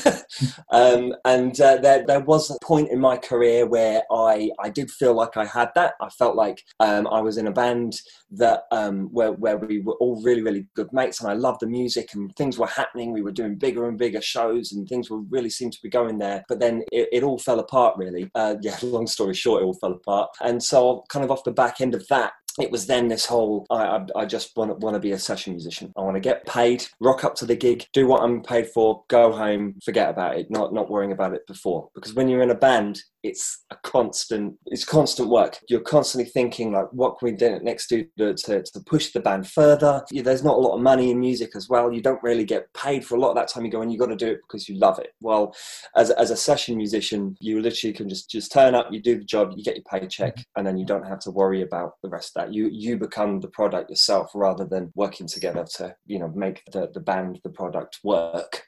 um, 0.70 1.14
and 1.24 1.60
uh, 1.60 1.76
there 1.78 2.04
there 2.06 2.20
was 2.20 2.50
a 2.50 2.58
point 2.64 2.90
in 2.90 3.00
my 3.00 3.16
career 3.16 3.66
where 3.66 4.02
I 4.10 4.50
I 4.60 4.70
did 4.70 4.90
feel 4.90 5.14
like 5.14 5.36
I 5.36 5.44
had 5.44 5.70
that. 5.74 5.94
I 6.00 6.08
felt 6.10 6.36
like 6.36 6.62
um, 6.80 7.06
I 7.08 7.20
was 7.20 7.38
in 7.38 7.46
a 7.46 7.52
band 7.52 8.00
that 8.32 8.64
um, 8.70 9.08
where 9.12 9.32
where 9.32 9.58
we 9.58 9.80
were 9.80 9.94
all 9.94 10.22
really 10.22 10.42
really 10.42 10.66
good 10.74 10.92
mates, 10.92 11.20
and 11.20 11.30
I 11.30 11.34
loved 11.34 11.60
the 11.60 11.66
music 11.66 12.14
and 12.14 12.34
things 12.36 12.58
were 12.58 12.66
happening. 12.66 13.12
We 13.12 13.22
were 13.22 13.32
doing 13.32 13.56
bigger 13.56 13.88
and 13.88 13.98
bigger 13.98 14.20
shows, 14.20 14.72
and 14.72 14.88
things 14.88 15.10
were 15.10 15.20
really 15.20 15.50
seemed 15.50 15.72
to 15.72 15.82
be 15.82 15.88
going 15.88 16.18
there. 16.18 16.44
But 16.48 16.60
then 16.60 16.82
it, 16.92 17.08
it 17.12 17.22
all 17.22 17.38
fell 17.38 17.60
apart. 17.60 17.96
Really, 17.96 18.30
uh, 18.34 18.56
yeah. 18.62 18.76
Long 18.82 19.06
story 19.06 19.34
short, 19.34 19.62
it 19.62 19.66
all 19.66 19.74
fell 19.74 19.92
apart. 19.92 20.30
And 20.40 20.62
so, 20.62 21.04
kind 21.08 21.24
of 21.24 21.30
off 21.30 21.44
the 21.44 21.52
back 21.52 21.80
end 21.80 21.94
of 21.94 22.06
that, 22.08 22.32
it 22.60 22.70
was 22.70 22.86
then 22.86 23.08
this 23.08 23.26
whole 23.26 23.66
I, 23.70 23.84
I, 23.84 24.06
I 24.16 24.24
just 24.26 24.56
want, 24.56 24.78
want 24.78 24.94
to 24.94 25.00
be 25.00 25.12
a 25.12 25.18
session 25.18 25.52
musician. 25.52 25.92
I 25.96 26.02
want 26.02 26.16
to 26.16 26.20
get 26.20 26.46
paid, 26.46 26.86
rock 27.00 27.24
up 27.24 27.34
to 27.36 27.46
the 27.46 27.56
gig, 27.56 27.86
do 27.92 28.06
what 28.06 28.22
I'm 28.22 28.42
paid 28.42 28.68
for, 28.68 29.02
go 29.08 29.32
home, 29.32 29.74
forget 29.84 30.10
about 30.10 30.36
it, 30.38 30.50
not 30.50 30.72
not 30.72 30.90
worrying 30.90 31.12
about 31.12 31.34
it 31.34 31.46
before. 31.46 31.88
Because 31.94 32.14
when 32.14 32.28
you're 32.28 32.42
in 32.42 32.50
a 32.50 32.54
band, 32.54 33.00
it's 33.24 33.64
a 33.70 33.76
constant 33.82 34.54
it's 34.66 34.84
constant 34.84 35.28
work. 35.28 35.58
You're 35.68 35.80
constantly 35.80 36.30
thinking 36.30 36.72
like, 36.72 36.92
what 36.92 37.18
can 37.18 37.26
we 37.26 37.32
do 37.32 37.58
next 37.60 37.88
do 37.88 38.06
to, 38.18 38.34
to, 38.34 38.62
to 38.62 38.80
push 38.86 39.12
the 39.12 39.20
band 39.20 39.48
further? 39.48 40.04
There's 40.12 40.44
not 40.44 40.56
a 40.56 40.60
lot 40.60 40.76
of 40.76 40.82
money 40.82 41.10
in 41.10 41.18
music 41.18 41.56
as 41.56 41.68
well. 41.68 41.92
You 41.92 42.02
don't 42.02 42.22
really 42.22 42.44
get 42.44 42.72
paid 42.74 43.04
for 43.04 43.16
a 43.16 43.20
lot 43.20 43.30
of 43.30 43.36
that 43.36 43.48
time. 43.48 43.64
You 43.64 43.70
go 43.70 43.82
and 43.82 43.92
you 43.92 43.98
got 43.98 44.06
to 44.06 44.16
do 44.16 44.28
it 44.28 44.40
because 44.46 44.68
you 44.68 44.78
love 44.78 44.98
it. 44.98 45.12
Well, 45.20 45.56
as 45.96 46.10
as 46.10 46.30
a 46.30 46.36
session 46.36 46.76
musician, 46.76 47.36
you 47.40 47.60
literally 47.60 47.94
can 47.94 48.08
just 48.08 48.30
just 48.30 48.52
turn 48.52 48.74
up, 48.74 48.88
you 48.92 49.00
do 49.00 49.18
the 49.18 49.24
job, 49.24 49.54
you 49.56 49.64
get 49.64 49.76
your 49.76 49.84
paycheck, 49.90 50.36
and 50.56 50.66
then 50.66 50.76
you 50.76 50.86
don't 50.86 51.06
have 51.06 51.20
to 51.20 51.30
worry 51.30 51.62
about 51.62 51.94
the 52.02 52.08
rest 52.08 52.36
of 52.36 52.42
that. 52.42 52.43
You 52.52 52.68
you 52.68 52.96
become 52.96 53.40
the 53.40 53.48
product 53.48 53.90
yourself 53.90 54.30
rather 54.34 54.64
than 54.64 54.92
working 54.94 55.26
together 55.26 55.64
to 55.76 55.94
you 56.06 56.18
know 56.18 56.28
make 56.34 56.62
the 56.72 56.90
the 56.92 57.00
band 57.00 57.40
the 57.44 57.50
product 57.50 58.00
work. 58.02 58.62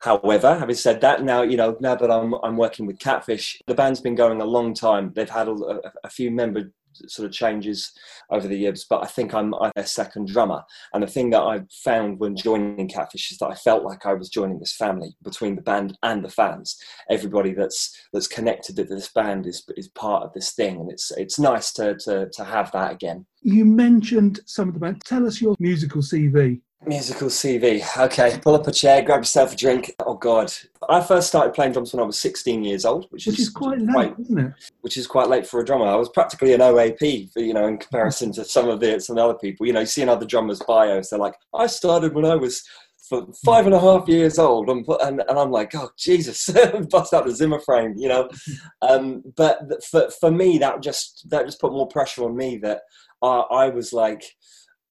However, 0.00 0.58
having 0.58 0.74
said 0.74 1.00
that, 1.02 1.22
now 1.22 1.42
you 1.42 1.56
know 1.56 1.76
now 1.80 1.94
that 1.94 2.10
I'm 2.10 2.34
I'm 2.42 2.56
working 2.56 2.86
with 2.86 2.98
Catfish, 2.98 3.60
the 3.66 3.74
band's 3.74 4.00
been 4.00 4.16
going 4.16 4.40
a 4.40 4.44
long 4.44 4.74
time. 4.74 5.12
They've 5.14 5.28
had 5.28 5.48
a, 5.48 5.52
a, 5.52 5.80
a 6.04 6.10
few 6.10 6.30
member 6.30 6.72
sort 7.08 7.26
of 7.26 7.32
changes 7.32 7.92
over 8.30 8.48
the 8.48 8.56
years, 8.56 8.86
but 8.88 9.02
I 9.02 9.06
think 9.06 9.34
I'm, 9.34 9.54
I'm 9.54 9.72
their 9.74 9.86
second 9.86 10.28
drummer. 10.28 10.62
And 10.92 11.02
the 11.02 11.06
thing 11.06 11.30
that 11.30 11.42
I 11.42 11.60
found 11.84 12.18
when 12.18 12.36
joining 12.36 12.88
Catfish 12.88 13.30
is 13.30 13.38
that 13.38 13.48
I 13.48 13.54
felt 13.54 13.84
like 13.84 14.06
I 14.06 14.14
was 14.14 14.28
joining 14.28 14.58
this 14.58 14.74
family 14.74 15.16
between 15.22 15.56
the 15.56 15.62
band 15.62 15.96
and 16.02 16.24
the 16.24 16.30
fans. 16.30 16.76
Everybody 17.10 17.52
that's 17.54 17.96
that's 18.12 18.28
connected 18.28 18.76
to 18.76 18.84
this 18.84 19.08
band 19.08 19.46
is 19.46 19.64
is 19.76 19.88
part 19.88 20.24
of 20.24 20.32
this 20.32 20.52
thing, 20.52 20.80
and 20.80 20.90
it's 20.90 21.10
it's 21.12 21.38
nice 21.38 21.72
to 21.74 21.96
to 22.04 22.28
to 22.32 22.44
have 22.44 22.72
that 22.72 22.92
again. 22.92 23.26
You 23.42 23.64
mentioned 23.64 24.40
some 24.46 24.68
of 24.68 24.74
the 24.74 24.80
band. 24.80 25.02
Tell 25.04 25.26
us 25.26 25.40
your 25.40 25.56
musical 25.58 26.02
CV. 26.02 26.60
Musical 26.84 27.28
CV. 27.28 27.80
Okay, 27.96 28.38
pull 28.42 28.56
up 28.56 28.66
a 28.66 28.72
chair, 28.72 29.02
grab 29.02 29.20
yourself 29.20 29.52
a 29.52 29.56
drink. 29.56 29.94
Oh 30.04 30.14
God, 30.14 30.52
I 30.88 31.00
first 31.00 31.28
started 31.28 31.54
playing 31.54 31.72
drums 31.72 31.92
when 31.92 32.02
I 32.02 32.06
was 32.06 32.18
16 32.18 32.64
years 32.64 32.84
old, 32.84 33.06
which, 33.10 33.26
Which 33.26 33.38
is 33.38 33.50
quite 33.50 33.78
late, 33.80 34.14
isn't 34.18 34.38
it? 34.38 34.52
which 34.80 34.96
is 34.96 35.06
quite 35.06 35.28
late 35.28 35.46
for 35.46 35.60
a 35.60 35.64
drummer. 35.64 35.86
I 35.86 35.94
was 35.94 36.08
practically 36.08 36.54
an 36.54 36.60
OAP, 36.60 37.30
you 37.36 37.54
know, 37.54 37.68
in 37.68 37.78
comparison 37.78 38.32
to 38.32 38.44
some 38.44 38.68
of 38.68 38.80
the 38.80 38.98
some 38.98 39.16
other 39.16 39.34
people. 39.34 39.64
You 39.64 39.74
know, 39.74 39.80
you 39.80 39.86
see 39.86 40.02
in 40.02 40.08
other 40.08 40.26
drummers' 40.26 40.60
bios, 40.66 41.10
they're 41.10 41.20
like, 41.20 41.36
I 41.54 41.68
started 41.68 42.14
when 42.14 42.24
I 42.24 42.34
was 42.34 42.64
for 43.08 43.28
five 43.44 43.66
and 43.66 43.74
a 43.76 43.80
half 43.80 44.08
years 44.08 44.40
old, 44.40 44.68
and 44.68 44.84
and, 45.02 45.22
and 45.28 45.38
I'm 45.38 45.52
like, 45.52 45.76
oh 45.76 45.90
Jesus, 45.96 46.48
bust 46.90 47.14
out 47.14 47.26
the 47.26 47.34
Zimmer 47.34 47.60
frame, 47.60 47.94
you 47.96 48.08
know. 48.08 48.28
Um, 48.82 49.22
but 49.36 49.60
for 49.84 50.10
for 50.10 50.32
me, 50.32 50.58
that 50.58 50.82
just 50.82 51.30
that 51.30 51.46
just 51.46 51.60
put 51.60 51.70
more 51.72 51.86
pressure 51.86 52.24
on 52.24 52.36
me 52.36 52.56
that 52.58 52.80
I, 53.22 53.38
I 53.50 53.68
was 53.68 53.92
like. 53.92 54.24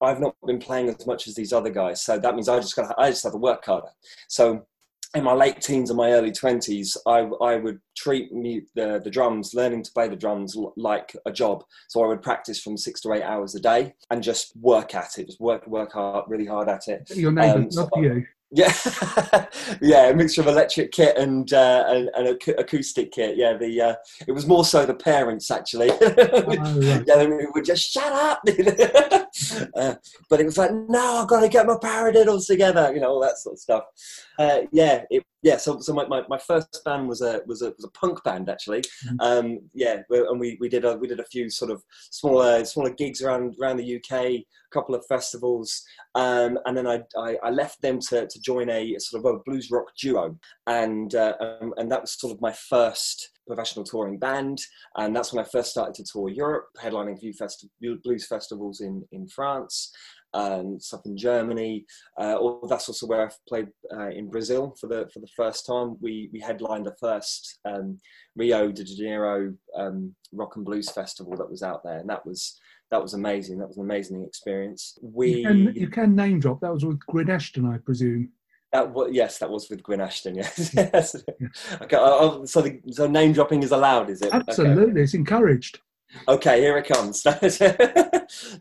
I've 0.02 0.20
not 0.20 0.34
been 0.44 0.58
playing 0.58 0.88
as 0.88 1.06
much 1.06 1.28
as 1.28 1.34
these 1.34 1.52
other 1.52 1.70
guys, 1.70 2.02
so 2.02 2.18
that 2.18 2.34
means 2.34 2.48
I 2.48 2.58
just 2.58 2.76
got 2.76 2.94
I 2.98 3.10
just 3.10 3.22
have 3.22 3.32
to 3.32 3.38
work 3.38 3.64
harder. 3.64 3.88
So 4.28 4.66
in 5.14 5.24
my 5.24 5.32
late 5.32 5.60
teens 5.60 5.90
and 5.90 5.96
my 5.96 6.12
early 6.12 6.30
20s 6.30 6.96
I, 7.06 7.18
I 7.44 7.56
would 7.56 7.80
treat 7.96 8.32
me, 8.32 8.62
the, 8.74 9.00
the 9.02 9.10
drums 9.10 9.52
learning 9.54 9.82
to 9.82 9.92
play 9.92 10.08
the 10.08 10.16
drums 10.16 10.56
like 10.76 11.14
a 11.26 11.32
job 11.32 11.64
so 11.88 12.02
i 12.02 12.06
would 12.06 12.22
practice 12.22 12.60
from 12.60 12.76
six 12.76 13.00
to 13.02 13.12
eight 13.12 13.22
hours 13.22 13.54
a 13.54 13.60
day 13.60 13.94
and 14.10 14.22
just 14.22 14.56
work 14.56 14.94
at 14.94 15.18
it 15.18 15.26
just 15.26 15.40
work 15.40 15.66
work 15.66 15.92
hard 15.92 16.24
really 16.28 16.46
hard 16.46 16.68
at 16.68 16.88
it 16.88 17.10
Your 17.14 17.32
neighbours 17.32 17.76
um, 17.76 17.88
love 17.92 18.02
you. 18.02 18.24
Yeah, 18.54 18.74
yeah, 19.80 20.08
a 20.10 20.14
mixture 20.14 20.42
of 20.42 20.46
electric 20.46 20.92
kit 20.92 21.16
and 21.16 21.50
uh, 21.54 21.84
and, 21.86 22.10
and 22.14 22.38
acoustic 22.58 23.10
kit. 23.10 23.38
Yeah, 23.38 23.56
the 23.56 23.80
uh, 23.80 23.94
it 24.28 24.32
was 24.32 24.46
more 24.46 24.66
so 24.66 24.84
the 24.84 24.92
parents 24.92 25.50
actually. 25.50 25.90
oh, 26.00 26.80
right. 26.80 27.02
Yeah, 27.06 27.24
we 27.24 27.46
would 27.54 27.64
just 27.64 27.90
shut 27.90 28.12
up. 28.12 28.42
uh, 29.74 29.94
but 30.28 30.40
it 30.40 30.44
was 30.44 30.58
like, 30.58 30.70
no, 30.70 31.22
I've 31.22 31.28
got 31.28 31.40
to 31.40 31.48
get 31.48 31.66
my 31.66 31.76
paradiddles 31.76 32.46
together. 32.46 32.92
You 32.92 33.00
know, 33.00 33.12
all 33.12 33.22
that 33.22 33.38
sort 33.38 33.54
of 33.54 33.58
stuff. 33.58 33.84
Uh, 34.38 34.60
yeah, 34.70 35.04
it, 35.08 35.24
yeah. 35.42 35.56
So, 35.56 35.80
so 35.80 35.94
my, 35.94 36.06
my, 36.06 36.22
my, 36.28 36.38
first 36.38 36.82
band 36.84 37.08
was 37.08 37.22
a 37.22 37.40
was 37.46 37.62
a 37.62 37.70
was 37.70 37.84
a 37.86 37.98
punk 37.98 38.22
band 38.22 38.50
actually. 38.50 38.82
Mm-hmm. 38.82 39.20
Um, 39.20 39.60
yeah, 39.72 40.02
and 40.10 40.38
we, 40.38 40.58
we 40.60 40.68
did 40.68 40.84
a 40.84 40.98
we 40.98 41.08
did 41.08 41.20
a 41.20 41.24
few 41.24 41.48
sort 41.48 41.70
of 41.70 41.82
smaller 42.10 42.66
smaller 42.66 42.90
gigs 42.90 43.22
around 43.22 43.56
around 43.58 43.78
the 43.78 43.96
UK, 43.96 44.44
couple 44.72 44.94
of 44.94 45.04
festivals, 45.08 45.82
um, 46.14 46.58
and 46.64 46.76
then 46.76 46.86
I, 46.86 47.00
I, 47.16 47.36
I 47.42 47.50
left 47.50 47.80
them 47.82 47.98
to 48.08 48.26
to 48.26 48.40
join 48.40 48.70
a 48.70 48.96
sort 48.98 49.24
of 49.24 49.34
a 49.34 49.38
blues 49.44 49.70
rock 49.70 49.86
duo, 50.00 50.36
and 50.66 51.14
uh, 51.14 51.34
um, 51.40 51.74
and 51.76 51.90
that 51.90 52.02
was 52.02 52.18
sort 52.18 52.34
of 52.34 52.40
my 52.40 52.52
first 52.52 53.30
professional 53.46 53.84
touring 53.84 54.18
band, 54.18 54.58
and 54.96 55.14
that's 55.14 55.32
when 55.32 55.44
I 55.44 55.48
first 55.48 55.70
started 55.70 55.94
to 55.96 56.04
tour 56.04 56.28
Europe, 56.28 56.66
headlining 56.80 57.16
a 57.16 57.20
few 57.20 57.32
festi- 57.32 58.02
blues 58.02 58.26
festivals 58.26 58.80
in 58.80 59.04
in 59.12 59.26
France, 59.28 59.92
and 60.34 60.82
stuff 60.82 61.02
in 61.04 61.16
Germany. 61.16 61.84
Uh, 62.18 62.34
or 62.34 62.66
that's 62.68 62.88
also 62.88 63.06
where 63.06 63.22
I've 63.22 63.38
played 63.48 63.68
uh, 63.94 64.08
in 64.08 64.30
Brazil 64.30 64.74
for 64.80 64.86
the 64.86 65.08
for 65.12 65.20
the 65.20 65.28
first 65.36 65.66
time. 65.66 65.96
We 66.00 66.30
we 66.32 66.40
headlined 66.40 66.86
the 66.86 66.96
first 67.00 67.58
um, 67.64 67.98
Rio 68.36 68.72
de 68.72 68.84
Janeiro 68.84 69.52
um, 69.76 70.14
Rock 70.32 70.56
and 70.56 70.64
Blues 70.64 70.90
Festival 70.90 71.36
that 71.36 71.50
was 71.50 71.62
out 71.62 71.82
there, 71.84 71.98
and 71.98 72.08
that 72.08 72.26
was 72.26 72.58
that 72.92 73.02
was 73.02 73.14
amazing. 73.14 73.58
That 73.58 73.68
was 73.68 73.78
an 73.78 73.84
amazing 73.84 74.22
experience. 74.22 74.98
We 75.00 75.36
you 75.36 75.46
can, 75.46 75.74
you 75.74 75.88
can 75.88 76.14
name 76.14 76.38
drop. 76.40 76.60
That 76.60 76.74
was 76.74 76.84
with 76.84 77.00
Gwyn 77.06 77.30
Ashton, 77.30 77.66
I 77.66 77.78
presume. 77.78 78.28
That 78.70 78.92
was, 78.92 79.08
yes, 79.12 79.38
that 79.38 79.50
was 79.50 79.68
with 79.70 79.82
Gwyn 79.82 80.02
Ashton. 80.02 80.34
Yes, 80.36 80.74
yes. 80.74 81.16
Okay, 81.80 81.96
uh, 81.96 82.44
so 82.44 82.60
the, 82.60 82.80
so 82.90 83.06
name 83.06 83.32
dropping 83.32 83.62
is 83.62 83.72
allowed, 83.72 84.10
is 84.10 84.20
it? 84.20 84.32
Absolutely, 84.34 84.92
okay. 84.92 85.00
it's 85.00 85.14
encouraged. 85.14 85.80
Okay, 86.28 86.60
here 86.60 86.76
it 86.76 86.86
comes. 86.86 87.22
so 87.22 87.32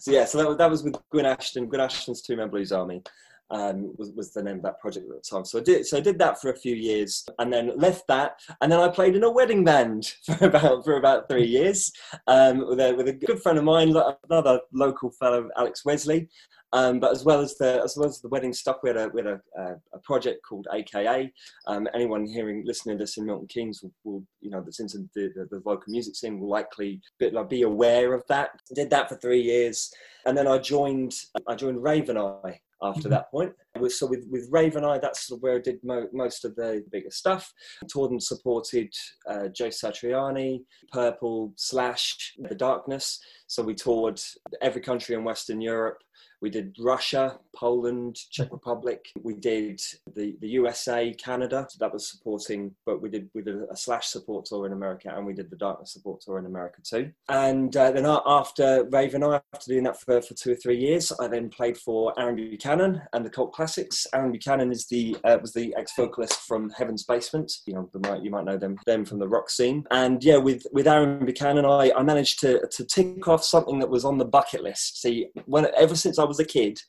yeah, 0.07 0.23
so 0.23 0.37
that, 0.37 0.55
that 0.57 0.69
was 0.69 0.83
with 0.83 0.95
Gwyn 1.11 1.25
Ashton, 1.25 1.65
Gwyn 1.65 1.81
Ashton's 1.81 2.21
Two 2.21 2.37
Man 2.37 2.49
Blues 2.49 2.71
Army. 2.71 3.03
Um, 3.51 3.93
was, 3.97 4.11
was 4.13 4.31
the 4.31 4.41
name 4.41 4.57
of 4.57 4.63
that 4.63 4.79
project 4.79 5.07
at 5.09 5.23
the 5.23 5.29
time. 5.29 5.43
So 5.43 5.59
I 5.59 5.61
did 5.61 5.85
so 5.85 5.97
I 5.97 5.99
did 5.99 6.17
that 6.19 6.39
for 6.39 6.51
a 6.51 6.57
few 6.57 6.73
years, 6.73 7.27
and 7.37 7.51
then 7.51 7.77
left 7.77 8.07
that, 8.07 8.39
and 8.61 8.71
then 8.71 8.79
I 8.79 8.87
played 8.87 9.15
in 9.15 9.25
a 9.25 9.29
wedding 9.29 9.65
band 9.65 10.13
for 10.23 10.45
about 10.45 10.85
for 10.85 10.95
about 10.95 11.27
three 11.27 11.45
years 11.45 11.91
um, 12.27 12.65
with 12.65 12.79
a 12.79 12.93
with 12.93 13.09
a 13.09 13.13
good 13.13 13.41
friend 13.41 13.57
of 13.57 13.65
mine, 13.65 13.93
another 14.29 14.61
local 14.71 15.11
fellow, 15.11 15.49
Alex 15.57 15.83
Wesley. 15.83 16.29
Um, 16.73 16.99
but 16.99 17.11
as 17.11 17.25
well 17.25 17.41
as 17.41 17.57
the 17.57 17.81
as 17.83 17.97
well 17.97 18.07
as 18.07 18.21
the 18.21 18.29
wedding 18.29 18.53
stuff, 18.53 18.77
we 18.81 18.89
had 18.89 18.97
a 18.97 19.09
we 19.09 19.21
had 19.21 19.39
a, 19.57 19.75
a, 19.93 19.99
project 19.99 20.41
called 20.47 20.67
AKA. 20.71 21.31
Um, 21.67 21.87
anyone 21.93 22.25
hearing 22.25 22.63
listening 22.65 22.97
to 22.97 23.03
this 23.03 23.17
in 23.17 23.25
Milton 23.25 23.47
Keynes 23.47 23.83
will, 23.83 23.91
will 24.05 24.23
you 24.39 24.49
know 24.49 24.61
that's 24.61 24.79
into 24.79 24.99
the, 25.13 25.33
the, 25.35 25.47
the, 25.51 25.61
local 25.65 25.91
music 25.91 26.15
scene 26.15 26.39
will 26.39 26.47
likely 26.47 27.01
be, 27.19 27.29
like, 27.29 27.49
be 27.49 27.63
aware 27.63 28.13
of 28.13 28.23
that. 28.29 28.51
Did 28.73 28.89
that 28.91 29.09
for 29.09 29.15
three 29.15 29.41
years, 29.41 29.93
and 30.25 30.37
then 30.37 30.47
I 30.47 30.59
joined 30.59 31.13
I 31.45 31.55
joined 31.55 31.83
Raven 31.83 32.17
Eye 32.17 32.61
after 32.81 33.01
mm-hmm. 33.01 33.09
that 33.09 33.31
point. 33.31 33.53
So 33.89 34.05
with, 34.07 34.25
with 34.29 34.47
Raven 34.51 34.84
Eye, 34.84 34.99
that's 34.99 35.27
sort 35.27 35.39
of 35.39 35.43
where 35.43 35.55
I 35.55 35.60
did 35.60 35.84
mo- 35.84 36.10
most 36.13 36.45
of 36.45 36.55
the 36.55 36.84
bigger 36.91 37.12
stuff. 37.12 37.53
Toured 37.89 38.12
and 38.12 38.21
supported 38.21 38.93
uh, 39.27 39.47
Joe 39.47 39.69
Satriani, 39.69 40.63
Purple, 40.91 41.53
Slash, 41.55 42.34
The 42.38 42.55
Darkness. 42.55 43.19
So 43.47 43.63
we 43.63 43.75
toured 43.75 44.21
every 44.62 44.81
country 44.81 45.15
in 45.15 45.23
Western 45.23 45.62
Europe 45.62 45.99
we 46.41 46.49
did 46.49 46.75
Russia, 46.79 47.39
Poland, 47.55 48.15
Czech 48.31 48.51
Republic. 48.51 49.12
We 49.21 49.36
did 49.36 49.79
the, 50.15 50.36
the 50.41 50.47
USA, 50.49 51.13
Canada. 51.13 51.67
So 51.69 51.77
that 51.79 51.93
was 51.93 52.10
supporting, 52.10 52.73
but 52.86 52.99
we 52.99 53.10
did 53.10 53.29
we 53.36 53.43
did 53.43 53.57
a 53.69 53.77
slash 53.77 54.07
support 54.07 54.45
tour 54.45 54.65
in 54.65 54.73
America, 54.73 55.13
and 55.15 55.25
we 55.25 55.34
did 55.34 55.51
the 55.51 55.55
darkness 55.55 55.93
support 55.93 56.21
tour 56.21 56.39
in 56.39 56.47
America 56.47 56.81
too. 56.81 57.12
And 57.29 57.75
uh, 57.77 57.91
then 57.91 58.05
after 58.07 58.86
Raven, 58.91 59.23
I 59.23 59.39
after 59.53 59.71
doing 59.71 59.84
that 59.84 60.01
for, 60.01 60.19
for 60.21 60.34
two 60.34 60.53
or 60.53 60.55
three 60.55 60.77
years, 60.77 61.12
I 61.19 61.27
then 61.27 61.49
played 61.49 61.77
for 61.77 62.19
Aaron 62.19 62.36
Buchanan 62.36 63.03
and 63.13 63.23
the 63.23 63.29
Cult 63.29 63.53
Classics. 63.62 64.08
Aaron 64.15 64.32
Buchanan 64.32 64.71
is 64.71 64.88
the 64.88 65.15
uh, 65.24 65.38
was 65.39 65.54
the 65.54 65.71
ex 65.78 65.91
vocalist 65.95 66.34
from 66.47 66.71
Heaven's 66.71 67.04
Basement. 67.04 67.52
You 67.67 67.76
know, 67.76 67.89
might, 68.10 68.24
you 68.24 68.32
might 68.32 68.43
know 68.43 68.58
them 68.58 68.76
them 68.88 69.06
from 69.06 69.19
the 69.19 69.28
rock 69.28 69.52
scene. 69.52 69.84
And 69.91 70.24
yeah, 70.24 70.38
with 70.38 70.65
with 70.71 70.88
Aaron 70.88 71.24
Buchanan, 71.24 71.63
I, 71.63 71.91
I 71.95 72.02
managed 72.02 72.39
to 72.39 72.67
to 72.71 72.84
tick 72.84 73.28
off 73.28 73.43
something 73.43 73.78
that 73.78 73.91
was 73.91 74.04
on 74.04 74.17
the 74.17 74.26
bucket 74.26 74.63
list. 74.63 75.00
See, 75.00 75.28
when 75.45 75.67
ever 75.78 75.93
since 75.93 76.17
I 76.17 76.24
was 76.24 76.39
a 76.39 76.43
kid, 76.43 76.80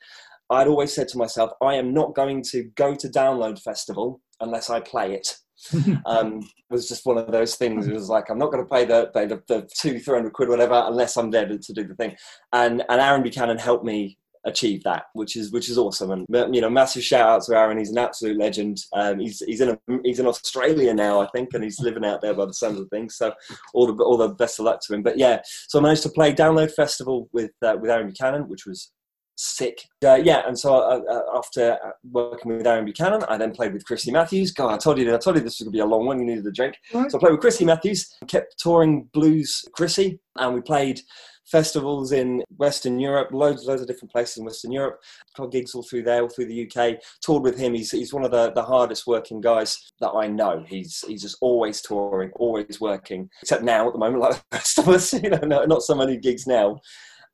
I'd 0.49 0.67
always 0.67 0.95
said 0.95 1.09
to 1.09 1.19
myself, 1.19 1.51
I 1.61 1.75
am 1.75 1.93
not 1.93 2.15
going 2.15 2.43
to 2.53 2.63
go 2.75 2.95
to 2.95 3.07
Download 3.07 3.61
Festival 3.61 4.23
unless 4.41 4.71
I 4.71 4.81
play 4.81 5.13
it. 5.13 5.29
um, 6.07 6.39
it 6.39 6.71
was 6.71 6.89
just 6.89 7.05
one 7.05 7.19
of 7.19 7.31
those 7.31 7.57
things. 7.57 7.87
It 7.87 7.93
was 7.93 8.09
like 8.09 8.31
I'm 8.31 8.39
not 8.39 8.51
going 8.51 8.65
to 8.65 8.71
pay 8.71 8.87
the, 8.87 9.11
pay 9.15 9.27
the, 9.27 9.43
the 9.47 9.69
two, 9.79 9.99
three 9.99 10.15
hundred 10.15 10.33
quid, 10.33 10.49
whatever, 10.49 10.83
unless 10.87 11.19
I'm 11.19 11.31
there 11.31 11.47
to, 11.47 11.59
to, 11.59 11.73
do 11.75 11.87
the 11.87 11.95
thing. 11.97 12.17
And 12.55 12.83
and 12.89 12.99
Aaron 12.99 13.23
Buchanan 13.23 13.59
helped 13.59 13.85
me 13.85 14.17
achieve 14.45 14.83
that, 14.85 15.05
which 15.15 15.37
is 15.37 15.53
which 15.53 15.69
is 15.69 15.79
awesome. 15.79 16.11
And 16.11 16.55
you 16.55 16.61
know, 16.61 16.71
massive 16.71 17.05
shout 17.05 17.29
out 17.29 17.43
to 17.45 17.57
Aaron. 17.57 17.79
He's 17.79 17.91
an 17.91 17.99
absolute 17.99 18.39
legend. 18.39 18.79
Um, 18.93 19.19
he's 19.19 19.41
he's 19.41 19.61
in 19.61 19.71
a, 19.71 19.79
he's 20.03 20.19
in 20.19 20.27
Australia 20.27 20.95
now, 20.95 21.21
I 21.21 21.27
think, 21.29 21.51
and 21.55 21.63
he's 21.63 21.81
living 21.81 22.05
out 22.05 22.21
there 22.21 22.35
by 22.35 22.47
the 22.47 22.55
sounds 22.55 22.81
of 22.81 22.89
things. 22.89 23.17
So 23.17 23.33
all 23.75 23.87
the 23.87 24.03
all 24.03 24.17
the 24.17 24.29
best 24.29 24.59
of 24.59 24.65
luck 24.65 24.81
to 24.87 24.95
him. 24.95 25.03
But 25.03 25.19
yeah, 25.19 25.41
so 25.45 25.79
I 25.79 25.83
managed 25.83 26.03
to 26.05 26.09
play 26.11 26.35
Download 26.35 26.73
Festival 26.73 27.29
with 27.33 27.53
uh, 27.63 27.77
with 27.81 27.91
Aaron 27.91 28.07
Buchanan, 28.07 28.49
which 28.49 28.67
was 28.67 28.91
sick. 29.37 29.83
Uh, 30.05 30.15
yeah, 30.15 30.43
and 30.47 30.59
so 30.59 30.75
uh, 30.75 31.01
uh, 31.11 31.39
after 31.39 31.79
working 32.11 32.57
with 32.57 32.67
Aaron 32.67 32.85
Buchanan, 32.85 33.25
I 33.29 33.37
then 33.37 33.53
played 33.53 33.73
with 33.73 33.85
Krissy 33.85 34.13
Matthews. 34.13 34.53
God, 34.53 34.73
I 34.73 34.79
told 34.79 34.99
you, 34.99 35.15
I 35.15 35.19
told 35.19 35.37
you 35.37 35.43
this 35.43 35.59
was 35.59 35.67
going 35.67 35.73
to 35.73 35.77
be 35.77 35.81
a 35.81 35.87
long 35.87 36.07
one. 36.07 36.19
You 36.19 36.27
needed 36.27 36.47
a 36.47 36.53
drink, 36.53 36.77
right. 36.93 37.11
so 37.11 37.19
I 37.19 37.21
played 37.21 37.33
with 37.33 37.41
Krissy 37.41 37.67
Matthews. 37.67 38.15
Kept 38.29 38.59
touring 38.59 39.09
blues, 39.13 39.65
Krissy, 39.77 40.19
and 40.37 40.55
we 40.55 40.61
played 40.61 41.01
festivals 41.47 42.13
in 42.13 42.43
Western 42.57 42.99
Europe, 42.99 43.31
loads, 43.33 43.65
loads 43.65 43.83
of 43.83 43.87
different 43.87 44.13
places 44.13 44.39
in 44.39 44.45
Western 44.45 44.73
Europe. 44.73 45.01
Got 45.37 45.53
gigs 45.53 45.75
all 45.75 45.83
through 45.83 46.03
there, 46.03 46.23
all 46.23 46.29
through 46.29 46.47
the 46.47 46.71
UK. 46.71 46.97
Toured 47.23 47.43
with 47.43 47.59
him. 47.59 47.75
He's, 47.75 47.91
he's 47.91 48.15
one 48.15 48.25
of 48.25 48.31
the, 48.31 48.53
the 48.53 48.63
hardest 48.63 49.07
working 49.07 49.41
guys 49.41 49.93
that 50.01 50.11
I 50.11 50.27
know. 50.27 50.65
He's 50.67 51.05
he's 51.07 51.23
just 51.23 51.39
always 51.41 51.81
touring, 51.81 52.31
always 52.37 52.81
working. 52.81 53.29
Except 53.43 53.63
now 53.63 53.87
at 53.87 53.93
the 53.93 53.99
moment, 53.99 54.23
like 54.23 54.35
the 54.35 54.57
rest 54.57 54.79
of 54.79 54.89
us, 54.89 55.13
you 55.23 55.31
know, 55.31 55.65
not 55.65 55.83
so 55.83 55.95
many 55.95 56.17
gigs 56.17 56.47
now. 56.47 56.81